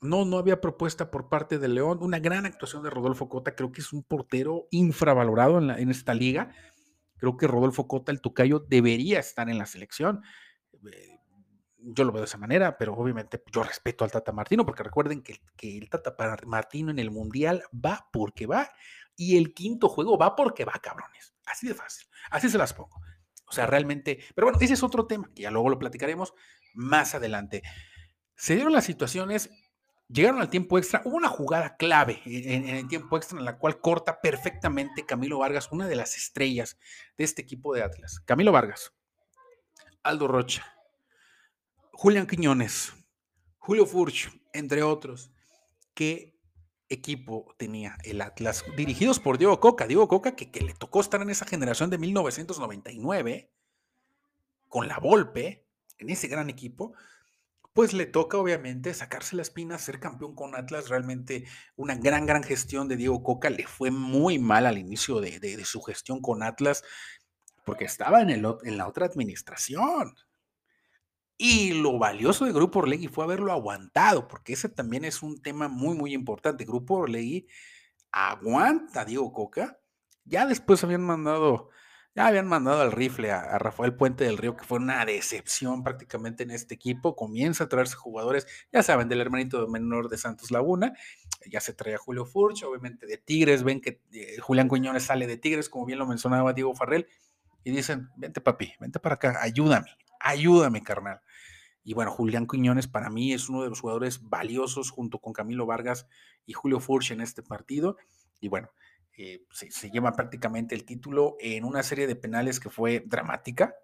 no, 0.00 0.24
no 0.24 0.38
había 0.38 0.60
propuesta 0.60 1.10
por 1.10 1.28
parte 1.28 1.58
de 1.58 1.68
León. 1.68 1.98
Una 2.00 2.18
gran 2.18 2.46
actuación 2.46 2.82
de 2.82 2.90
Rodolfo 2.90 3.28
Cota. 3.28 3.54
Creo 3.54 3.72
que 3.72 3.80
es 3.80 3.92
un 3.92 4.02
portero 4.02 4.66
infravalorado 4.70 5.58
en, 5.58 5.70
en 5.70 5.90
esta 5.90 6.14
liga. 6.14 6.52
Creo 7.18 7.36
que 7.36 7.46
Rodolfo 7.46 7.86
Cota, 7.86 8.12
el 8.12 8.20
Tucayo, 8.20 8.60
debería 8.60 9.18
estar 9.18 9.50
en 9.50 9.58
la 9.58 9.66
selección. 9.66 10.22
Eh, 10.90 11.18
yo 11.82 12.04
lo 12.04 12.12
veo 12.12 12.22
de 12.22 12.26
esa 12.26 12.38
manera, 12.38 12.76
pero 12.78 12.94
obviamente 12.94 13.42
yo 13.52 13.62
respeto 13.62 14.04
al 14.04 14.10
Tata 14.10 14.32
Martino, 14.32 14.64
porque 14.64 14.82
recuerden 14.82 15.22
que, 15.22 15.40
que 15.56 15.78
el 15.78 15.88
Tata 15.88 16.14
Martino 16.46 16.90
en 16.90 16.98
el 16.98 17.10
Mundial 17.10 17.62
va 17.74 18.08
porque 18.12 18.46
va, 18.46 18.70
y 19.16 19.36
el 19.36 19.54
quinto 19.54 19.88
juego 19.88 20.16
va 20.16 20.34
porque 20.36 20.64
va, 20.64 20.72
cabrones. 20.72 21.34
Así 21.46 21.68
de 21.68 21.74
fácil. 21.74 22.06
Así 22.30 22.48
se 22.48 22.58
las 22.58 22.72
pongo. 22.72 23.00
O 23.46 23.52
sea, 23.52 23.66
realmente, 23.66 24.20
pero 24.34 24.46
bueno, 24.46 24.58
ese 24.60 24.74
es 24.74 24.82
otro 24.82 25.06
tema, 25.06 25.30
que 25.34 25.42
ya 25.42 25.50
luego 25.50 25.68
lo 25.68 25.78
platicaremos 25.78 26.32
más 26.74 27.14
adelante. 27.14 27.62
Se 28.36 28.54
dieron 28.54 28.72
las 28.72 28.84
situaciones 28.84 29.50
Llegaron 30.12 30.40
al 30.40 30.50
tiempo 30.50 30.76
extra. 30.76 31.02
Hubo 31.04 31.16
una 31.16 31.28
jugada 31.28 31.76
clave 31.76 32.20
en, 32.24 32.68
el 32.68 32.88
tiempo 32.88 33.16
extra 33.16 33.38
en 33.38 33.44
la 33.44 33.58
cual 33.58 33.80
corta 33.80 34.20
perfectamente 34.20 35.06
Camilo 35.06 35.38
Vargas, 35.38 35.68
una 35.70 35.86
de 35.86 35.94
las 35.94 36.16
estrellas 36.16 36.78
de 37.16 37.24
este 37.24 37.42
equipo 37.42 37.72
de 37.74 37.84
Atlas. 37.84 38.18
Camilo 38.24 38.50
Vargas, 38.50 38.92
Aldo 40.02 40.26
Rocha, 40.26 40.66
Julián 41.92 42.26
Quiñones, 42.26 42.92
Julio 43.58 43.86
Furch, 43.86 44.30
entre 44.52 44.82
otros. 44.82 45.30
¿Qué 45.94 46.36
equipo 46.88 47.54
tenía 47.56 47.96
el 48.02 48.20
Atlas? 48.20 48.64
Dirigidos 48.76 49.20
por 49.20 49.38
Diego 49.38 49.60
Coca. 49.60 49.86
Diego 49.86 50.08
Coca, 50.08 50.34
que, 50.34 50.50
que 50.50 50.62
le 50.62 50.74
tocó 50.74 51.00
estar 51.00 51.22
en 51.22 51.30
esa 51.30 51.46
generación 51.46 51.88
de 51.88 51.98
1999 51.98 53.52
con 54.68 54.88
la 54.88 54.98
Volpe, 54.98 55.68
en 55.98 56.10
ese 56.10 56.26
gran 56.26 56.50
equipo 56.50 56.94
pues 57.72 57.92
le 57.92 58.06
toca 58.06 58.38
obviamente 58.38 58.92
sacarse 58.94 59.36
la 59.36 59.42
espina, 59.42 59.78
ser 59.78 60.00
campeón 60.00 60.34
con 60.34 60.54
Atlas. 60.54 60.88
Realmente 60.88 61.44
una 61.76 61.94
gran, 61.94 62.26
gran 62.26 62.42
gestión 62.42 62.88
de 62.88 62.96
Diego 62.96 63.22
Coca. 63.22 63.50
Le 63.50 63.66
fue 63.66 63.90
muy 63.90 64.38
mal 64.38 64.66
al 64.66 64.78
inicio 64.78 65.20
de, 65.20 65.64
su 65.64 65.80
gestión 65.82 66.20
con 66.20 66.42
Atlas 66.42 66.82
porque 67.64 67.84
estaba 67.84 68.22
en, 68.22 68.30
el, 68.30 68.46
en 68.64 68.76
la 68.76 68.88
otra 68.88 69.06
administración. 69.06 70.14
Y 71.36 71.72
lo 71.72 71.98
valioso 71.98 72.44
de 72.44 72.52
Grupo 72.52 72.80
Orlegui 72.80 73.08
fue 73.08 73.24
haberlo 73.24 73.52
aguantado, 73.52 74.28
porque 74.28 74.52
ese 74.52 74.68
también 74.68 75.06
es 75.06 75.22
un 75.22 75.40
tema 75.40 75.68
muy, 75.68 75.96
muy 75.96 76.12
importante. 76.12 76.66
Grupo 76.66 76.96
Orlegui 76.96 77.46
aguanta 78.12 79.02
a 79.02 79.04
Diego 79.04 79.32
Coca. 79.32 79.80
Ya 80.24 80.46
después 80.46 80.84
habían 80.84 81.02
mandado 81.02 81.70
ya 82.14 82.26
habían 82.26 82.48
mandado 82.48 82.80
al 82.80 82.92
rifle 82.92 83.30
a, 83.30 83.58
Rafael 83.58 83.94
Puente 83.94 84.24
del 84.24 84.36
Río, 84.36 84.56
que 84.56 84.64
fue 84.64 84.78
una 84.78 85.04
decepción 85.04 85.84
prácticamente 85.84 86.42
en 86.42 86.50
este 86.50 86.74
equipo. 86.74 87.14
Comienza 87.14 87.64
a 87.64 87.68
traerse 87.68 87.94
jugadores, 87.94 88.46
ya 88.72 88.82
saben, 88.82 89.08
del 89.08 89.20
hermanito 89.20 89.66
menor 89.68 90.08
de 90.08 90.18
Santos 90.18 90.50
Laguna. 90.50 90.92
Ya 91.50 91.60
se 91.60 91.72
trae 91.72 91.94
a 91.94 91.98
Julio 91.98 92.26
Furch, 92.26 92.64
obviamente 92.64 93.06
de 93.06 93.16
Tigres. 93.16 93.62
Ven 93.62 93.80
que 93.80 94.00
eh, 94.12 94.38
Julián 94.40 94.68
Cuñones 94.68 95.04
sale 95.04 95.26
de 95.26 95.36
Tigres, 95.36 95.68
como 95.68 95.86
bien 95.86 95.98
lo 95.98 96.06
mencionaba 96.06 96.52
Diego 96.52 96.74
Farrell. 96.74 97.06
Y 97.62 97.70
dicen, 97.70 98.08
vente 98.16 98.40
papi, 98.40 98.72
vente 98.80 98.98
para 98.98 99.16
acá, 99.16 99.38
ayúdame, 99.40 99.90
ayúdame, 100.18 100.82
carnal. 100.82 101.20
Y 101.84 101.94
bueno, 101.94 102.10
Julián 102.10 102.46
Quiñones 102.46 102.88
para 102.88 103.10
mí 103.10 103.32
es 103.32 103.48
uno 103.48 103.62
de 103.62 103.68
los 103.68 103.80
jugadores 103.80 104.28
valiosos 104.28 104.90
junto 104.90 105.18
con 105.18 105.32
Camilo 105.32 105.66
Vargas 105.66 106.06
y 106.46 106.52
Julio 106.52 106.80
Furch 106.80 107.10
en 107.12 107.20
este 107.20 107.42
partido. 107.42 107.96
Y 108.40 108.48
bueno, 108.48 108.70
eh, 109.22 109.44
se, 109.50 109.90
lleva 109.90 110.12
prácticamente 110.12 110.74
el 110.74 110.86
título 110.86 111.36
en 111.40 111.64
una 111.64 111.82
serie 111.82 112.06
de 112.06 112.16
penales 112.16 112.58
que 112.58 112.70
fue 112.70 113.04
dramática. 113.04 113.74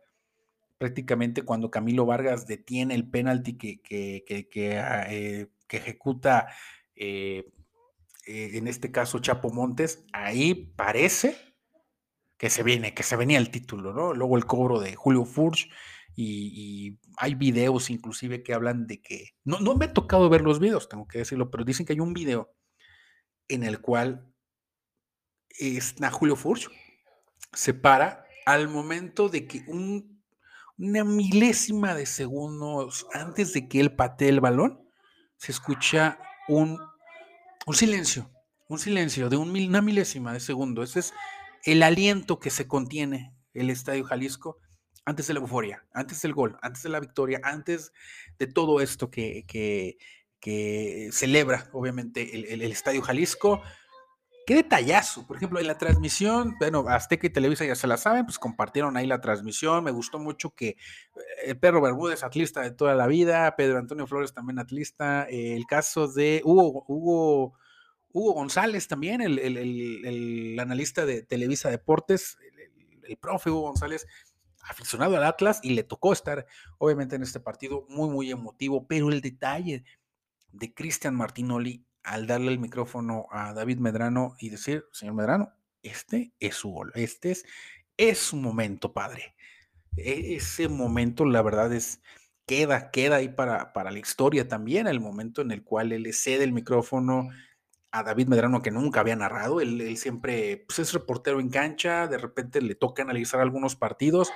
Prácticamente 0.79 1.43
cuando 1.43 1.71
Camilo 1.71 2.07
Vargas 2.07 2.47
detiene 2.47 2.95
el 2.95 3.07
penalti 3.07 3.59
que, 3.59 3.83
que, 3.83 4.49
que, 4.51 4.79
ah, 4.79 5.07
eh, 5.11 5.49
ejecuta, 5.69 6.49
eh, 6.95 7.53
en 8.27 8.67
este 8.67 8.91
caso 8.91 9.19
Chapo 9.19 9.51
Montes, 9.51 10.07
ahí 10.15 10.73
parece 10.75 11.37
que 12.39 12.49
se 12.49 12.63
viene, 12.63 12.95
que 12.95 13.03
se 13.03 13.17
venía 13.17 13.37
el 13.37 13.51
título, 13.51 13.93
¿no? 13.93 14.15
Luego 14.15 14.39
el 14.39 14.47
cobro 14.47 14.81
de 14.81 14.95
Julio 14.95 15.27
Furch 15.27 15.71
y, 16.15 16.99
hay 17.19 17.35
videos 17.35 17.91
inclusive 17.91 18.43
que 18.43 18.55
hablan 18.55 18.87
de 18.87 19.03
que, 19.03 19.35
no, 19.45 19.61
no 19.61 19.75
me 19.75 19.85
ha 19.85 19.93
tocado 19.93 20.31
ver 20.31 20.41
los 20.41 20.61
videos, 20.61 20.89
tengo 20.89 21.07
que 21.07 21.19
decirlo, 21.19 21.51
pero 21.51 21.65
dicen 21.65 21.85
que 21.85 21.93
hay 21.93 22.01
un 22.01 22.15
video 22.15 22.55
en 23.49 23.65
el 23.65 23.81
cual 23.83 24.33
está 25.59 26.11
Julio 26.11 26.37
Furch 26.37 26.69
se 27.53 27.75
para 27.75 28.27
al 28.45 28.69
momento 28.69 29.29
de 29.29 29.47
que 29.47 29.65
un, 29.67 30.23
una 30.79 31.05
milésima 31.05 31.95
de 31.95 32.07
segundos 32.07 33.07
antes 33.13 33.53
de 33.53 33.69
que 33.69 33.81
él 33.81 33.95
patee 33.95 34.29
el 34.29 34.41
balón, 34.41 34.87
se 35.37 35.53
escucha 35.53 36.19
un, 36.49 36.79
un 37.67 37.75
silencio, 37.75 38.31
un 38.69 38.79
silencio 38.79 39.29
de 39.29 39.37
una 39.37 39.83
milésima 39.83 40.33
de 40.33 40.41
segundo. 40.41 40.83
Ese 40.83 41.01
es 41.01 41.15
el 41.65 41.83
aliento 41.83 42.39
que 42.39 42.51
se 42.51 42.69
contiene 42.69 43.35
el 43.55 43.71
Estadio 43.71 44.05
Jalisco 44.05 44.59
antes 45.05 45.27
de 45.27 45.35
la 45.35 45.41
euforia, 45.41 45.87
antes 45.93 46.21
del 46.23 46.35
gol, 46.35 46.59
antes 46.63 46.83
de 46.83 46.89
la 46.89 47.01
victoria, 47.01 47.41
antes 47.43 47.93
de 48.39 48.47
todo 48.47 48.81
esto 48.81 49.11
que, 49.11 49.97
celebra, 51.13 51.69
obviamente, 51.73 52.53
el, 52.55 52.63
Estadio 52.63 53.03
Jalisco. 53.03 53.63
Qué 54.47 54.55
detallazo, 54.55 55.27
por 55.27 55.37
ejemplo, 55.37 55.59
en 55.59 55.67
la 55.67 55.77
transmisión, 55.77 56.55
bueno, 56.61 56.85
Azteca 56.89 57.27
y 57.27 57.31
Televisa 57.31 57.65
ya 57.65 57.75
se 57.75 57.89
la 57.89 57.97
saben, 57.97 58.27
pues 58.27 58.39
compartieron 58.39 58.97
ahí 58.97 59.07
la 59.07 59.21
transmisión, 59.21 59.83
me 59.83 59.91
gustó 59.91 60.21
mucho 60.21 60.55
que 60.55 60.69
eh, 60.69 60.77
el 61.47 61.59
perro 61.59 61.83
Bermúdez, 61.83 62.23
atlista 62.23 62.61
de 62.61 62.71
toda 62.71 62.95
la 62.95 63.09
vida, 63.09 63.57
Pedro 63.57 63.79
Antonio 63.79 64.07
Flores 64.07 64.33
también 64.33 64.61
atlista, 64.61 65.25
el 65.25 65.67
caso 65.67 66.07
de 66.07 66.43
Hugo, 66.45 66.85
Hugo 66.87 67.55
Hugo 68.17 68.33
González 68.33 68.89
también, 68.89 69.21
el, 69.21 70.57
analista 70.59 71.05
de 71.05 71.23
Televisa 71.23 71.69
Deportes, 71.69 72.39
el, 73.07 73.19
profe 73.19 73.51
Hugo 73.51 73.61
González, 73.63 74.07
aficionado 74.63 75.19
al 75.19 75.25
Atlas 75.25 75.61
y 75.63 75.75
le 75.75 75.83
tocó 75.83 76.15
estar 76.15 76.47
obviamente 76.79 77.17
en 77.17 77.23
este 77.23 77.41
partido 77.41 77.85
muy, 77.91 78.09
muy 78.09 78.31
emotivo, 78.31 78.87
pero 78.87 79.11
el 79.11 79.21
detalle 79.21 79.85
de 80.51 80.73
Cristian 80.73 81.15
Martinoli 81.15 81.85
al 82.07 82.27
darle 82.27 82.53
el 82.53 82.59
micrófono 82.59 83.27
a 83.31 83.53
David 83.53 83.79
Medrano 83.79 84.37
y 84.39 84.49
decir, 84.49 84.87
señor 84.93 85.15
Medrano, 85.15 85.53
este 85.83 86.33
es 86.41 86.55
su 86.55 86.71
gol, 86.71 86.93
este 86.95 87.33
es, 87.33 87.45
es 87.97 88.19
su 88.19 88.37
momento, 88.37 88.93
padre. 88.93 89.35
E, 89.97 90.37
ese 90.37 90.69
momento, 90.69 91.25
la 91.25 91.43
verdad 91.43 91.73
es, 91.73 92.01
queda, 92.47 92.91
queda 92.91 93.17
ahí 93.17 93.29
para, 93.29 93.73
para 93.73 93.91
la 93.91 93.99
historia 93.99 94.49
también, 94.49 94.87
el 94.87 95.01
momento 95.01 95.43
en 95.43 95.51
el 95.51 95.65
cual 95.65 95.93
él 95.93 96.05
le 96.05 96.13
cede 96.13 96.45
el 96.45 96.53
micrófono 96.53 97.29
a 97.91 98.03
David 98.03 98.29
Medrano 98.29 98.63
que 98.63 98.71
nunca 98.71 99.01
había 99.01 99.17
narrado. 99.17 99.61
Él, 99.61 99.97
siempre 99.97 100.65
pues, 100.67 100.79
es 100.79 100.93
reportero 100.93 101.41
en 101.41 101.51
cancha, 101.51 102.07
de 102.07 102.19
repente 102.19 102.61
le 102.61 102.75
toca 102.75 103.03
analizar 103.03 103.41
algunos 103.41 103.77
partidos. 103.77 104.31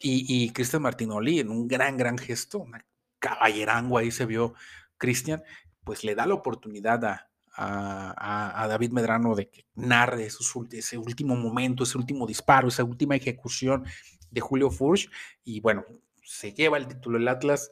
Y, 0.00 0.52
Cristian 0.52 0.82
Martinoli, 0.82 1.40
en 1.40 1.50
un 1.50 1.66
gran, 1.66 1.96
gran 1.96 2.18
gesto, 2.18 2.58
una 2.58 2.86
caballerango 3.18 3.98
ahí 3.98 4.12
se 4.12 4.26
vio 4.26 4.54
Cristian, 4.96 5.42
pues 5.88 6.04
le 6.04 6.14
da 6.14 6.26
la 6.26 6.34
oportunidad 6.34 7.02
a, 7.02 7.30
a, 7.56 8.68
David 8.68 8.92
Medrano 8.92 9.34
de 9.34 9.48
que 9.48 9.64
narre 9.74 10.26
ese 10.26 10.98
último 10.98 11.34
momento, 11.34 11.84
ese 11.84 11.96
último 11.96 12.26
disparo, 12.26 12.68
esa 12.68 12.84
última 12.84 13.16
ejecución 13.16 13.86
de 14.30 14.40
Julio 14.42 14.70
Furch. 14.70 15.10
Y 15.44 15.60
bueno, 15.60 15.86
se 16.22 16.52
lleva 16.52 16.76
el 16.76 16.88
título 16.88 17.18
del 17.18 17.26
Atlas. 17.26 17.70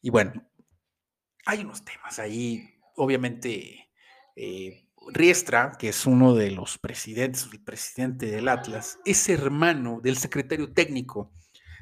Y 0.00 0.10
bueno, 0.10 0.46
hay 1.44 1.62
unos 1.62 1.84
temas 1.84 2.20
ahí, 2.20 2.78
obviamente 2.94 3.90
eh, 4.36 4.86
Riestra, 5.08 5.72
que 5.76 5.88
es 5.88 6.06
uno 6.06 6.36
de 6.36 6.52
los 6.52 6.78
presidentes, 6.78 7.48
el 7.52 7.64
presidente 7.64 8.26
del 8.26 8.46
Atlas, 8.46 9.00
es 9.04 9.28
hermano 9.28 10.00
del 10.00 10.16
secretario 10.18 10.72
técnico 10.72 11.32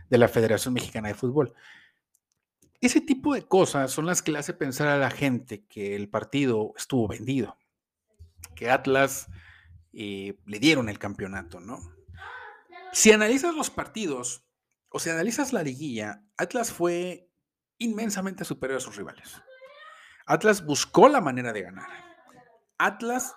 de 0.09 0.16
la 0.16 0.29
Federación 0.29 0.73
Mexicana 0.73 1.09
de 1.09 1.14
Fútbol. 1.14 1.53
Ese 2.85 3.01
tipo 3.01 3.33
de 3.33 3.49
cosas 3.49 3.90
son 3.90 4.05
las 4.05 4.20
que 4.20 4.31
le 4.31 4.38
hace 4.38 4.53
pensar 4.53 4.88
a 4.88 4.99
la 4.99 5.11
gente 5.11 5.64
que 5.64 5.97
el 5.97 6.11
partido 6.11 6.75
estuvo 6.77 7.09
vendido, 7.09 7.57
que 8.55 8.70
Atlas 8.70 9.29
eh, 9.94 10.38
le 10.44 10.59
dieron 10.59 10.90
el 10.90 10.99
campeonato, 10.99 11.61
¿no? 11.61 11.79
Si 12.92 13.11
analizas 13.11 13.55
los 13.55 13.70
partidos 13.70 14.44
o 14.90 14.99
si 14.99 15.09
analizas 15.09 15.55
la 15.55 15.62
liguilla, 15.62 16.27
Atlas 16.37 16.75
fue 16.75 17.31
inmensamente 17.79 18.44
superior 18.44 18.77
a 18.77 18.83
sus 18.83 18.97
rivales. 18.97 19.40
Atlas 20.27 20.62
buscó 20.62 21.09
la 21.09 21.23
manera 21.23 21.55
de 21.55 21.62
ganar. 21.62 21.88
Atlas 22.77 23.35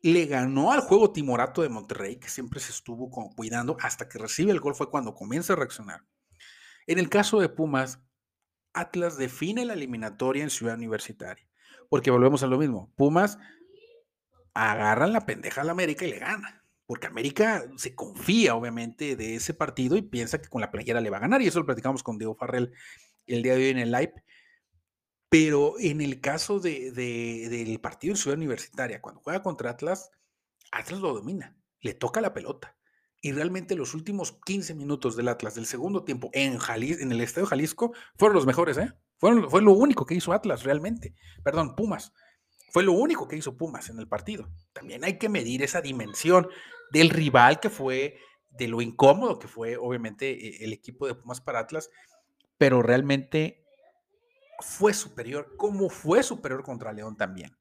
le 0.00 0.24
ganó 0.24 0.72
al 0.72 0.80
juego 0.80 1.12
timorato 1.12 1.60
de 1.60 1.68
Monterrey, 1.68 2.16
que 2.16 2.30
siempre 2.30 2.60
se 2.60 2.72
estuvo 2.72 3.10
cuidando 3.34 3.76
hasta 3.82 4.08
que 4.08 4.16
recibe 4.16 4.50
el 4.50 4.60
gol, 4.60 4.74
fue 4.74 4.90
cuando 4.90 5.14
comienza 5.14 5.52
a 5.52 5.56
reaccionar. 5.56 6.06
En 6.86 6.98
el 6.98 7.10
caso 7.10 7.38
de 7.38 7.50
Pumas, 7.50 8.05
Atlas 8.76 9.16
define 9.16 9.64
la 9.64 9.72
eliminatoria 9.72 10.42
en 10.42 10.50
Ciudad 10.50 10.76
Universitaria, 10.76 11.46
porque 11.88 12.10
volvemos 12.10 12.42
a 12.42 12.46
lo 12.46 12.58
mismo. 12.58 12.92
Pumas 12.94 13.38
agarran 14.54 15.12
la 15.12 15.26
pendeja 15.26 15.62
a 15.62 15.64
la 15.64 15.72
América 15.72 16.04
y 16.06 16.10
le 16.10 16.18
gana, 16.18 16.64
porque 16.86 17.06
América 17.06 17.64
se 17.76 17.94
confía 17.94 18.54
obviamente 18.54 19.16
de 19.16 19.34
ese 19.34 19.54
partido 19.54 19.96
y 19.96 20.02
piensa 20.02 20.40
que 20.40 20.48
con 20.48 20.60
la 20.60 20.70
playera 20.70 21.00
le 21.00 21.10
va 21.10 21.16
a 21.16 21.20
ganar, 21.20 21.42
y 21.42 21.46
eso 21.46 21.58
lo 21.58 21.66
platicamos 21.66 22.02
con 22.02 22.18
Diego 22.18 22.34
Farrell 22.34 22.72
el 23.26 23.42
día 23.42 23.54
de 23.54 23.64
hoy 23.64 23.70
en 23.70 23.78
el 23.78 23.90
live. 23.90 24.14
Pero 25.28 25.74
en 25.80 26.00
el 26.00 26.20
caso 26.20 26.60
de, 26.60 26.92
del 26.92 27.80
partido 27.80 28.12
en 28.12 28.16
Ciudad 28.16 28.38
Universitaria, 28.38 29.02
cuando 29.02 29.20
juega 29.20 29.42
contra 29.42 29.70
Atlas, 29.70 30.10
Atlas 30.70 31.00
lo 31.00 31.14
domina, 31.14 31.56
le 31.80 31.94
toca 31.94 32.20
la 32.20 32.32
pelota. 32.32 32.76
Y 33.26 33.32
realmente 33.32 33.74
los 33.74 33.92
últimos 33.92 34.38
15 34.44 34.76
minutos 34.76 35.16
del 35.16 35.26
Atlas 35.26 35.56
del 35.56 35.66
segundo 35.66 36.04
tiempo 36.04 36.30
en, 36.32 36.60
en 36.76 37.10
el 37.10 37.20
Estadio 37.20 37.48
Jalisco 37.48 37.92
fueron 38.14 38.36
los 38.36 38.46
mejores, 38.46 38.78
¿eh? 38.78 38.92
Fueron, 39.18 39.50
fue 39.50 39.62
lo 39.62 39.72
único 39.72 40.06
que 40.06 40.14
hizo 40.14 40.32
Atlas 40.32 40.62
realmente. 40.62 41.12
Perdón, 41.42 41.74
Pumas. 41.74 42.12
Fue 42.70 42.84
lo 42.84 42.92
único 42.92 43.26
que 43.26 43.34
hizo 43.34 43.56
Pumas 43.56 43.90
en 43.90 43.98
el 43.98 44.06
partido. 44.06 44.48
También 44.72 45.02
hay 45.02 45.18
que 45.18 45.28
medir 45.28 45.64
esa 45.64 45.80
dimensión 45.80 46.46
del 46.92 47.10
rival 47.10 47.58
que 47.58 47.68
fue, 47.68 48.16
de 48.48 48.68
lo 48.68 48.80
incómodo 48.80 49.40
que 49.40 49.48
fue, 49.48 49.76
obviamente, 49.76 50.30
e, 50.30 50.64
el 50.64 50.72
equipo 50.72 51.08
de 51.08 51.16
Pumas 51.16 51.40
para 51.40 51.58
Atlas, 51.58 51.90
pero 52.58 52.80
realmente 52.80 53.66
fue 54.60 54.94
superior, 54.94 55.56
como 55.56 55.90
fue 55.90 56.22
superior 56.22 56.62
contra 56.62 56.92
León 56.92 57.16
también. 57.16 57.56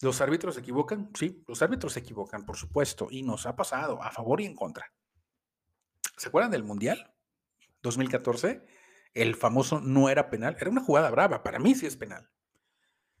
¿Los 0.00 0.20
árbitros 0.20 0.54
se 0.54 0.60
equivocan? 0.60 1.10
Sí, 1.14 1.42
los 1.46 1.60
árbitros 1.62 1.92
se 1.92 2.00
equivocan, 2.00 2.46
por 2.46 2.56
supuesto, 2.56 3.08
y 3.10 3.22
nos 3.22 3.46
ha 3.46 3.56
pasado 3.56 4.02
a 4.02 4.10
favor 4.10 4.40
y 4.40 4.46
en 4.46 4.54
contra. 4.54 4.92
¿Se 6.16 6.28
acuerdan 6.28 6.52
del 6.52 6.64
Mundial 6.64 7.12
2014? 7.82 8.64
El 9.14 9.34
famoso 9.34 9.80
no 9.80 10.08
era 10.08 10.30
penal, 10.30 10.56
era 10.60 10.70
una 10.70 10.82
jugada 10.82 11.10
brava, 11.10 11.42
para 11.42 11.58
mí 11.58 11.74
sí 11.74 11.86
es 11.86 11.96
penal. 11.96 12.30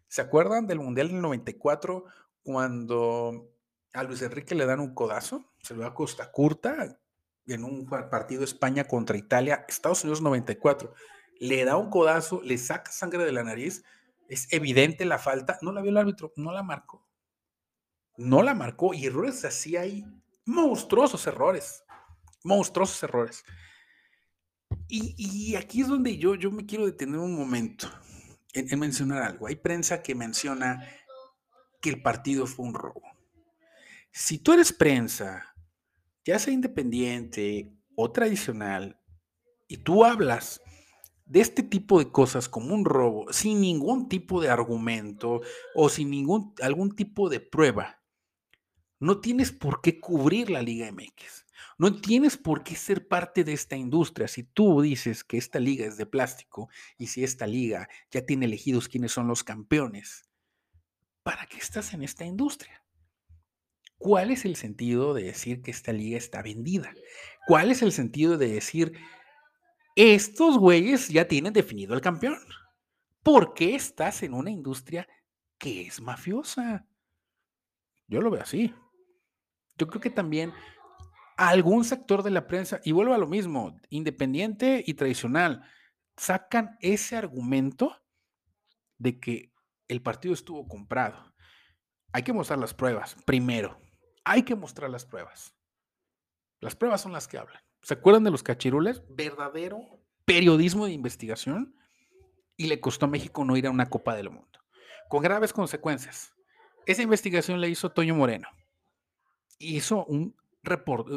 ¿Se 0.06 0.20
acuerdan 0.20 0.66
del 0.66 0.78
Mundial 0.78 1.08
del 1.08 1.20
94 1.20 2.04
cuando 2.42 3.50
a 3.92 4.02
Luis 4.04 4.22
Enrique 4.22 4.54
le 4.54 4.66
dan 4.66 4.80
un 4.80 4.94
codazo? 4.94 5.52
Se 5.62 5.74
lo 5.74 5.82
da 5.82 5.94
Costa 5.94 6.30
Curta 6.30 7.00
en 7.46 7.64
un 7.64 7.86
partido 7.86 8.44
España 8.44 8.84
contra 8.84 9.16
Italia, 9.16 9.64
Estados 9.68 10.04
Unidos 10.04 10.20
94 10.20 10.94
le 11.40 11.64
da 11.64 11.76
un 11.76 11.90
codazo, 11.90 12.42
le 12.42 12.58
saca 12.58 12.90
sangre 12.90 13.24
de 13.24 13.32
la 13.32 13.44
nariz, 13.44 13.84
es 14.28 14.46
evidente 14.52 15.04
la 15.04 15.18
falta, 15.18 15.58
no 15.62 15.72
la 15.72 15.80
vio 15.80 15.90
el 15.90 15.96
árbitro, 15.96 16.32
no 16.36 16.52
la 16.52 16.62
marcó. 16.62 17.06
No 18.16 18.42
la 18.42 18.54
marcó 18.54 18.94
y 18.94 19.06
errores 19.06 19.44
así 19.44 19.76
hay, 19.76 20.04
monstruosos 20.44 21.26
errores, 21.26 21.84
monstruosos 22.44 23.02
errores. 23.02 23.44
Y, 24.86 25.54
aquí 25.54 25.82
es 25.82 25.88
donde 25.88 26.16
yo, 26.18 26.34
yo 26.34 26.50
me 26.50 26.66
quiero 26.66 26.86
detener 26.86 27.18
un 27.18 27.34
momento 27.34 27.90
en, 28.52 28.78
mencionar 28.78 29.22
algo. 29.22 29.46
Hay 29.46 29.56
prensa 29.56 30.02
que 30.02 30.14
menciona 30.14 30.86
que 31.80 31.90
el 31.90 32.02
partido 32.02 32.46
fue 32.46 32.66
un 32.66 32.74
robo. 32.74 33.02
Si 34.10 34.38
tú 34.38 34.52
eres 34.52 34.72
prensa, 34.72 35.54
ya 36.24 36.38
sea 36.38 36.52
independiente 36.52 37.72
o 37.94 38.10
tradicional, 38.10 38.98
y 39.68 39.76
tú 39.76 40.04
hablas 40.04 40.60
de 41.28 41.40
este 41.40 41.62
tipo 41.62 41.98
de 41.98 42.10
cosas 42.10 42.48
como 42.48 42.74
un 42.74 42.84
robo, 42.84 43.32
sin 43.32 43.60
ningún 43.60 44.08
tipo 44.08 44.40
de 44.40 44.48
argumento 44.48 45.42
o 45.74 45.88
sin 45.88 46.10
ningún 46.10 46.54
algún 46.62 46.94
tipo 46.94 47.28
de 47.28 47.40
prueba, 47.40 47.96
No 49.00 49.20
tienes 49.20 49.52
por 49.52 49.80
qué 49.80 50.00
cubrir 50.00 50.50
la 50.50 50.60
Liga 50.60 50.90
MX. 50.90 51.46
No 51.78 52.00
tienes 52.00 52.36
por 52.36 52.64
qué 52.64 52.74
ser 52.74 53.06
parte 53.06 53.44
de 53.44 53.52
esta 53.52 53.76
industria. 53.76 54.26
Si 54.26 54.42
tú 54.42 54.80
dices 54.80 55.22
que 55.22 55.36
esta 55.36 55.60
liga 55.60 55.86
es 55.86 55.96
de 55.96 56.06
plástico 56.06 56.68
y 56.98 57.06
si 57.06 57.22
esta 57.22 57.46
liga 57.46 57.88
ya 58.10 58.26
tiene 58.26 58.46
elegidos 58.46 58.88
quiénes 58.88 59.12
son 59.12 59.28
los 59.28 59.44
campeones, 59.44 60.24
¿para 61.22 61.46
qué 61.46 61.58
estás 61.58 61.94
en 61.94 62.02
esta 62.02 62.24
industria? 62.24 62.82
¿Cuál 63.98 64.32
es 64.32 64.44
el 64.44 64.56
sentido 64.56 65.14
de 65.14 65.24
decir 65.24 65.62
que 65.62 65.70
esta 65.70 65.92
liga 65.92 66.18
está 66.18 66.42
vendida? 66.42 66.92
¿Cuál 67.46 67.70
es 67.70 67.82
el 67.82 67.92
sentido 67.92 68.36
de 68.36 68.48
decir, 68.48 68.98
estos 69.98 70.58
güeyes 70.58 71.08
ya 71.08 71.26
tienen 71.26 71.52
definido 71.52 71.92
el 71.94 72.00
campeón? 72.00 72.38
¿Por 73.24 73.52
qué 73.52 73.74
estás 73.74 74.22
en 74.22 74.32
una 74.32 74.48
industria 74.48 75.08
que 75.58 75.82
es 75.82 76.00
mafiosa? 76.00 76.86
Yo 78.06 78.20
lo 78.20 78.30
veo 78.30 78.42
así. 78.42 78.72
Yo 79.76 79.88
creo 79.88 80.00
que 80.00 80.10
también 80.10 80.52
algún 81.36 81.84
sector 81.84 82.22
de 82.22 82.30
la 82.30 82.46
prensa, 82.46 82.80
y 82.84 82.92
vuelvo 82.92 83.12
a 83.12 83.18
lo 83.18 83.26
mismo, 83.26 83.76
independiente 83.90 84.84
y 84.86 84.94
tradicional, 84.94 85.68
sacan 86.16 86.76
ese 86.80 87.16
argumento 87.16 88.00
de 88.98 89.18
que 89.18 89.52
el 89.88 90.00
partido 90.00 90.32
estuvo 90.32 90.68
comprado. 90.68 91.34
Hay 92.12 92.22
que 92.22 92.32
mostrar 92.32 92.60
las 92.60 92.72
pruebas, 92.72 93.16
primero. 93.26 93.80
Hay 94.24 94.44
que 94.44 94.54
mostrar 94.54 94.90
las 94.90 95.04
pruebas. 95.04 95.56
Las 96.60 96.76
pruebas 96.76 97.00
son 97.00 97.12
las 97.12 97.26
que 97.26 97.38
hablan. 97.38 97.67
¿Se 97.82 97.94
acuerdan 97.94 98.24
de 98.24 98.30
los 98.30 98.42
cachirules? 98.42 99.02
Verdadero 99.08 99.98
periodismo 100.28 100.84
de 100.84 100.92
investigación 100.92 101.74
y 102.54 102.66
le 102.66 102.80
costó 102.80 103.06
a 103.06 103.08
México 103.08 103.46
no 103.46 103.56
ir 103.56 103.66
a 103.66 103.70
una 103.70 103.88
Copa 103.88 104.14
del 104.14 104.28
Mundo, 104.28 104.60
con 105.08 105.22
graves 105.22 105.54
consecuencias. 105.54 106.34
Esa 106.84 107.00
investigación 107.00 107.62
la 107.62 107.66
hizo 107.66 107.90
Toño 107.90 108.14
Moreno. 108.14 108.46
Hizo 109.58 110.04
un 110.04 110.36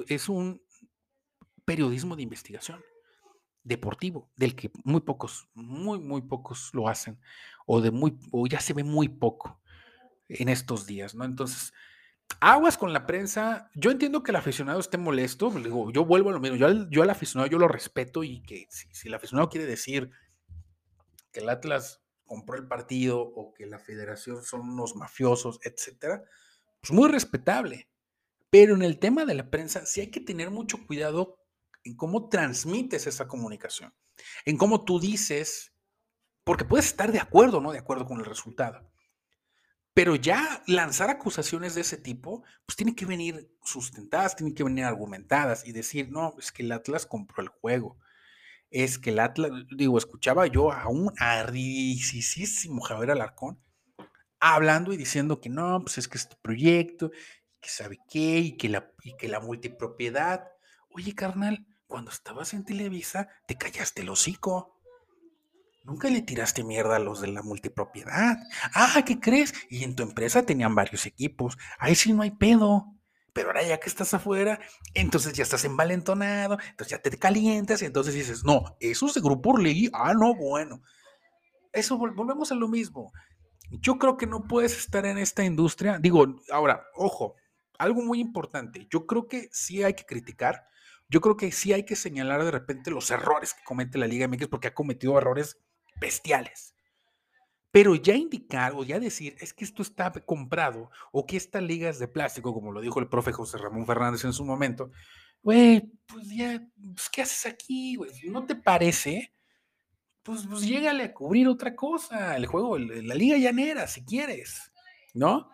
es 0.08 0.30
un 0.30 0.62
periodismo 1.66 2.16
de 2.16 2.24
investigación 2.24 2.82
deportivo, 3.64 4.32
del 4.38 4.56
que 4.56 4.72
muy 4.86 5.02
pocos, 5.02 5.50
muy, 5.54 6.00
muy 6.00 6.22
pocos 6.22 6.70
lo 6.74 6.88
hacen, 6.88 7.20
o 7.66 7.82
de 7.82 7.92
muy, 7.92 8.18
o 8.32 8.48
ya 8.48 8.62
se 8.62 8.74
ve 8.74 8.86
muy 8.86 9.10
poco 9.10 9.60
en 10.30 10.48
estos 10.48 10.86
días, 10.86 11.16
¿no? 11.16 11.26
Entonces, 11.26 11.74
aguas 12.40 12.78
con 12.78 12.94
la 12.94 13.06
prensa. 13.06 13.70
Yo 13.76 13.92
entiendo 13.92 14.24
que 14.24 14.32
el 14.32 14.38
aficionado 14.38 14.80
esté 14.80 14.98
molesto, 14.98 15.50
digo, 15.50 15.92
yo 15.92 16.06
vuelvo 16.06 16.30
a 16.30 16.34
lo 16.34 16.40
mismo, 16.40 16.58
yo 16.58 16.68
al, 16.68 17.10
aficionado 17.10 17.50
yo 17.50 17.58
lo 17.58 17.68
respeto 17.68 18.24
y 18.24 18.42
que 18.44 18.68
si, 18.70 18.88
si, 18.94 19.08
el 19.08 19.14
aficionado 19.14 19.50
quiere 19.50 19.66
decir 19.66 20.12
que 21.32 21.40
el 21.40 21.50
Atlas 21.50 22.02
compró 22.26 22.58
el 22.58 22.68
partido 22.68 23.20
o 23.22 23.54
que 23.54 23.66
la 23.66 23.80
federación 23.80 24.44
son 24.44 24.62
unos 24.62 24.96
mafiosos, 24.96 25.60
etcétera, 25.64 26.24
pues 26.80 26.92
muy 26.92 27.10
respetable. 27.10 27.90
Pero 28.50 28.76
en 28.76 28.82
el 28.82 29.00
tema 29.00 29.26
de 29.26 29.34
la 29.34 29.50
prensa 29.50 29.86
sí 29.86 30.02
hay 30.02 30.12
que 30.12 30.20
tener 30.20 30.52
mucho 30.52 30.86
cuidado 30.86 31.40
en 31.84 31.96
cómo 31.96 32.30
transmites 32.30 33.08
esa 33.08 33.28
comunicación, 33.28 33.94
en 34.46 34.58
cómo 34.58 34.84
tú 34.86 35.00
dices, 35.00 35.74
porque 36.44 36.66
puedes 36.66 36.88
estar 36.88 37.12
de 37.12 37.20
acuerdo 37.20 37.58
o 37.58 37.62
no 37.62 37.72
de 37.72 37.80
acuerdo 37.80 38.06
con 38.06 38.20
el 38.20 38.26
resultado. 38.26 38.92
Pero 39.94 40.16
ya 40.16 40.64
lanzar 40.68 41.10
acusaciones 41.10 41.76
de 41.76 41.82
ese 41.82 41.98
tipo, 41.98 42.44
pues 42.66 42.76
tienen 42.78 42.96
que 42.96 43.06
venir 43.06 43.52
sustentadas, 43.64 44.36
tienen 44.36 44.56
que 44.56 44.64
venir 44.64 44.86
argumentadas 44.86 45.68
y 45.68 45.74
decir, 45.74 46.10
no, 46.10 46.36
es 46.40 46.52
que 46.52 46.64
el 46.64 46.72
Atlas 46.72 47.06
compró 47.06 47.44
el 47.44 47.50
juego. 47.50 47.98
Es 48.70 48.98
que 48.98 49.10
el 49.10 49.20
Atlas, 49.20 49.52
digo, 49.76 49.98
escuchaba 49.98 50.48
yo 50.48 50.72
a 50.72 50.88
un 50.88 51.12
arrisísimo 51.18 52.82
Javier 52.82 53.12
Alarcón 53.12 53.60
hablando 54.40 54.92
y 54.94 54.98
diciendo 54.98 55.40
que 55.40 55.50
no, 55.50 55.82
pues 55.82 55.98
es 55.98 56.08
que 56.08 56.18
este 56.18 56.36
proyecto 56.42 57.12
que 57.62 57.70
sabe 57.70 58.00
qué, 58.10 58.40
y 58.40 58.58
que 58.58 58.68
la, 58.68 58.92
y 59.04 59.16
que 59.16 59.30
la 59.30 59.40
multipropiedad. 59.40 60.50
Oye, 60.90 61.14
carnal, 61.14 61.66
cuando 61.86 62.12
estabas 62.12 62.54
en 62.54 62.66
Televisa, 62.66 63.30
te 63.48 63.56
callaste 63.56 64.02
el 64.02 64.10
hocico. 64.10 64.81
Nunca 65.84 66.10
le 66.10 66.22
tiraste 66.22 66.64
mierda 66.64 66.98
a 66.98 67.00
los 67.00 67.22
de 67.22 67.28
la 67.28 67.42
multipropiedad. 67.42 68.38
Ah, 68.74 69.04
¿qué 69.06 69.20
crees? 69.20 69.54
Y 69.70 69.84
en 69.84 69.96
tu 69.96 70.04
empresa 70.04 70.46
tenían 70.46 70.76
varios 70.76 71.06
equipos. 71.06 71.58
Ahí 71.80 71.96
sí 71.96 72.14
no 72.14 72.22
hay 72.22 72.32
pedo. 72.32 72.86
Pero 73.34 73.48
ahora 73.48 73.64
ya 73.64 73.80
que 73.80 73.88
estás 73.88 74.14
afuera, 74.14 74.60
entonces 74.94 75.34
ya 75.34 75.44
estás 75.44 75.64
envalentonado, 75.64 76.58
entonces 76.70 76.92
ya 76.92 77.02
te 77.02 77.18
calientas 77.18 77.82
y 77.82 77.86
entonces 77.86 78.14
dices, 78.14 78.44
no, 78.44 78.76
eso 78.82 79.06
es 79.06 79.14
de 79.14 79.22
Grupo 79.22 79.52
Orlegui. 79.52 79.90
Ah, 79.94 80.14
no, 80.14 80.36
bueno. 80.36 80.82
Eso 81.72 81.98
volvemos 81.98 82.52
a 82.52 82.56
lo 82.56 82.68
mismo. 82.68 83.14
Yo 83.70 83.98
creo 83.98 84.18
que 84.18 84.28
no 84.28 84.48
puedes 84.48 84.78
estar 84.78 85.06
en 85.06 85.18
esta 85.18 85.46
industria. 85.46 85.98
Digo, 85.98 86.26
ahora, 86.52 86.84
ojo, 86.94 87.36
algo 87.82 88.02
muy 88.04 88.20
importante, 88.20 88.88
yo 88.92 89.08
creo 89.08 89.28
que 89.28 89.50
sí 89.52 89.82
hay 89.82 89.96
que 89.96 90.06
criticar, 90.06 90.68
yo 91.10 91.20
creo 91.20 91.36
que 91.36 91.52
sí 91.52 91.74
hay 91.74 91.84
que 91.84 91.96
señalar 91.96 92.44
de 92.44 92.52
repente 92.52 92.92
los 92.92 93.10
errores 93.10 93.54
que 93.54 93.64
comete 93.64 93.98
la 93.98 94.08
Liga 94.08 94.28
MX 94.28 94.48
porque 94.48 94.68
ha 94.68 94.74
cometido 94.76 95.18
errores 95.18 95.58
bestiales. 96.02 96.76
Pero 97.72 97.96
ya 97.96 98.16
indicar 98.16 98.74
o 98.76 98.84
ya 98.84 99.00
decir, 99.00 99.38
es 99.40 99.54
que 99.54 99.64
esto 99.64 99.82
está 99.82 100.12
comprado 100.12 100.90
o 101.14 101.26
que 101.26 101.38
esta 101.38 101.62
liga 101.62 101.90
es 101.90 102.00
de 102.00 102.10
plástico, 102.10 102.54
como 102.54 102.74
lo 102.74 102.82
dijo 102.82 103.00
el 103.00 103.08
profe 103.08 103.32
José 103.32 103.58
Ramón 103.58 103.86
Fernández 103.86 104.26
en 104.26 104.34
su 104.34 104.44
momento, 104.44 104.92
güey, 105.42 105.90
pues 106.06 106.28
ya, 106.30 106.62
pues, 106.94 107.10
¿qué 107.10 107.22
haces 107.22 107.46
aquí, 107.46 107.96
güey? 107.96 108.12
¿No 108.26 108.46
te 108.46 108.56
parece? 108.56 109.32
Pues, 110.22 110.46
pues 110.48 110.64
llégale 110.64 111.04
a 111.06 111.14
cubrir 111.14 111.48
otra 111.48 111.74
cosa, 111.74 112.36
el 112.36 112.46
juego, 112.46 112.78
la 112.78 113.16
liga 113.16 113.38
llanera, 113.38 113.88
si 113.88 114.04
quieres, 114.04 114.74
¿no? 115.14 115.50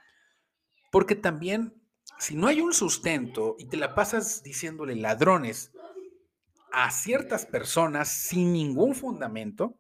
Porque 0.92 1.16
también 1.16 1.74
si 2.18 2.36
no 2.36 2.48
hay 2.48 2.62
un 2.62 2.74
sustento 2.74 3.56
y 3.60 3.66
te 3.66 3.78
la 3.78 3.94
pasas 3.94 4.42
diciéndole 4.42 4.96
ladrones 4.96 5.72
a 6.72 6.90
ciertas 6.90 7.46
personas 7.46 8.10
sin 8.10 8.54
ningún 8.54 8.96
fundamento, 8.96 9.78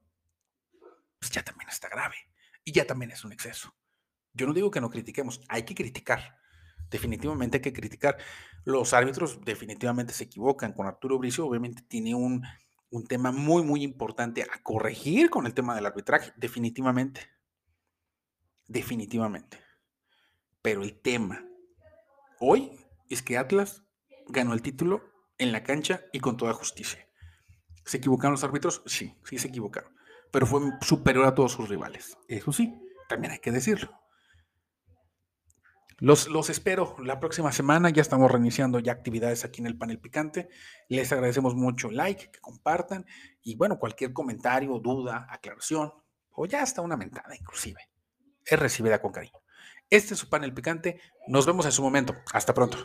pues 1.20 1.32
ya 1.32 1.44
también 1.44 1.70
está 1.70 1.90
grave 1.90 2.16
y 2.64 2.72
ya 2.72 2.86
también 2.86 3.12
es 3.12 3.24
un 3.24 3.32
exceso. 3.32 3.76
Yo 4.34 4.46
no 4.46 4.54
digo 4.54 4.70
que 4.72 4.82
no 4.82 4.90
critiquemos, 4.90 5.42
hay 5.48 5.64
que 5.64 5.76
criticar. 5.76 6.38
Definitivamente 6.90 7.58
hay 7.58 7.62
que 7.62 7.74
criticar. 7.74 8.18
Los 8.64 8.94
árbitros 8.94 9.44
definitivamente 9.44 10.14
se 10.14 10.26
equivocan. 10.26 10.74
Con 10.74 10.88
Arturo 10.88 11.18
Bricio 11.18 11.46
obviamente 11.46 11.82
tiene 11.82 12.16
un, 12.16 12.46
un 12.90 13.08
tema 13.08 13.32
muy, 13.32 13.64
muy 13.64 13.84
importante 13.84 14.44
a 14.44 14.62
corregir 14.64 15.30
con 15.30 15.46
el 15.46 15.54
tema 15.54 15.76
del 15.76 15.86
arbitraje. 15.86 16.34
Definitivamente. 16.38 17.30
Definitivamente. 18.68 19.60
Pero 20.62 20.84
el 20.84 21.00
tema 21.00 21.44
hoy 22.40 22.72
es 23.10 23.22
que 23.22 23.38
Atlas 23.38 23.84
ganó 24.28 24.54
el 24.54 24.62
título 24.62 25.02
en 25.38 25.52
la 25.52 25.64
cancha 25.64 26.02
y 26.12 26.20
con 26.20 26.38
toda 26.38 26.54
justicia. 26.54 27.08
¿Se 27.86 27.98
equivocaron 27.98 28.34
los 28.34 28.44
árbitros? 28.44 28.84
Sí, 28.86 29.16
sí 29.24 29.40
se 29.40 29.48
equivocaron. 29.48 29.97
Pero 30.32 30.46
fue 30.46 30.62
superior 30.82 31.26
a 31.26 31.36
todos 31.36 31.52
sus 31.52 31.70
rivales. 31.70 32.18
Eso 32.28 32.52
sí, 32.52 32.74
también 33.08 33.34
hay 33.34 33.40
que 33.40 33.52
decirlo. 33.52 33.92
Los, 36.00 36.28
los, 36.28 36.50
espero 36.50 36.96
la 37.00 37.20
próxima 37.20 37.52
semana. 37.52 37.90
Ya 37.90 38.02
estamos 38.02 38.30
reiniciando 38.30 38.80
ya 38.80 38.92
actividades 38.92 39.46
aquí 39.46 39.62
en 39.62 39.68
el 39.68 39.78
panel 39.78 40.00
picante. 40.00 40.50
Les 40.90 41.12
agradecemos 41.12 41.56
mucho 41.56 41.90
like, 41.90 42.30
que 42.32 42.40
compartan 42.40 43.06
y 43.42 43.56
bueno, 43.56 43.80
cualquier 43.80 44.14
comentario, 44.14 44.80
duda, 44.80 45.28
aclaración 45.30 45.92
o 46.32 46.46
ya 46.46 46.62
hasta 46.62 46.82
una 46.82 46.98
mentada 46.98 47.36
inclusive 47.36 47.90
es 48.48 48.60
recibida 48.60 49.02
con 49.02 49.12
cariño. 49.12 49.40
Este 49.90 50.14
es 50.14 50.20
su 50.20 50.30
panel 50.30 50.54
picante. 50.54 51.00
Nos 51.28 51.46
vemos 51.46 51.66
en 51.66 51.72
su 51.72 51.82
momento. 51.82 52.16
Hasta 52.34 52.54
pronto. 52.54 52.78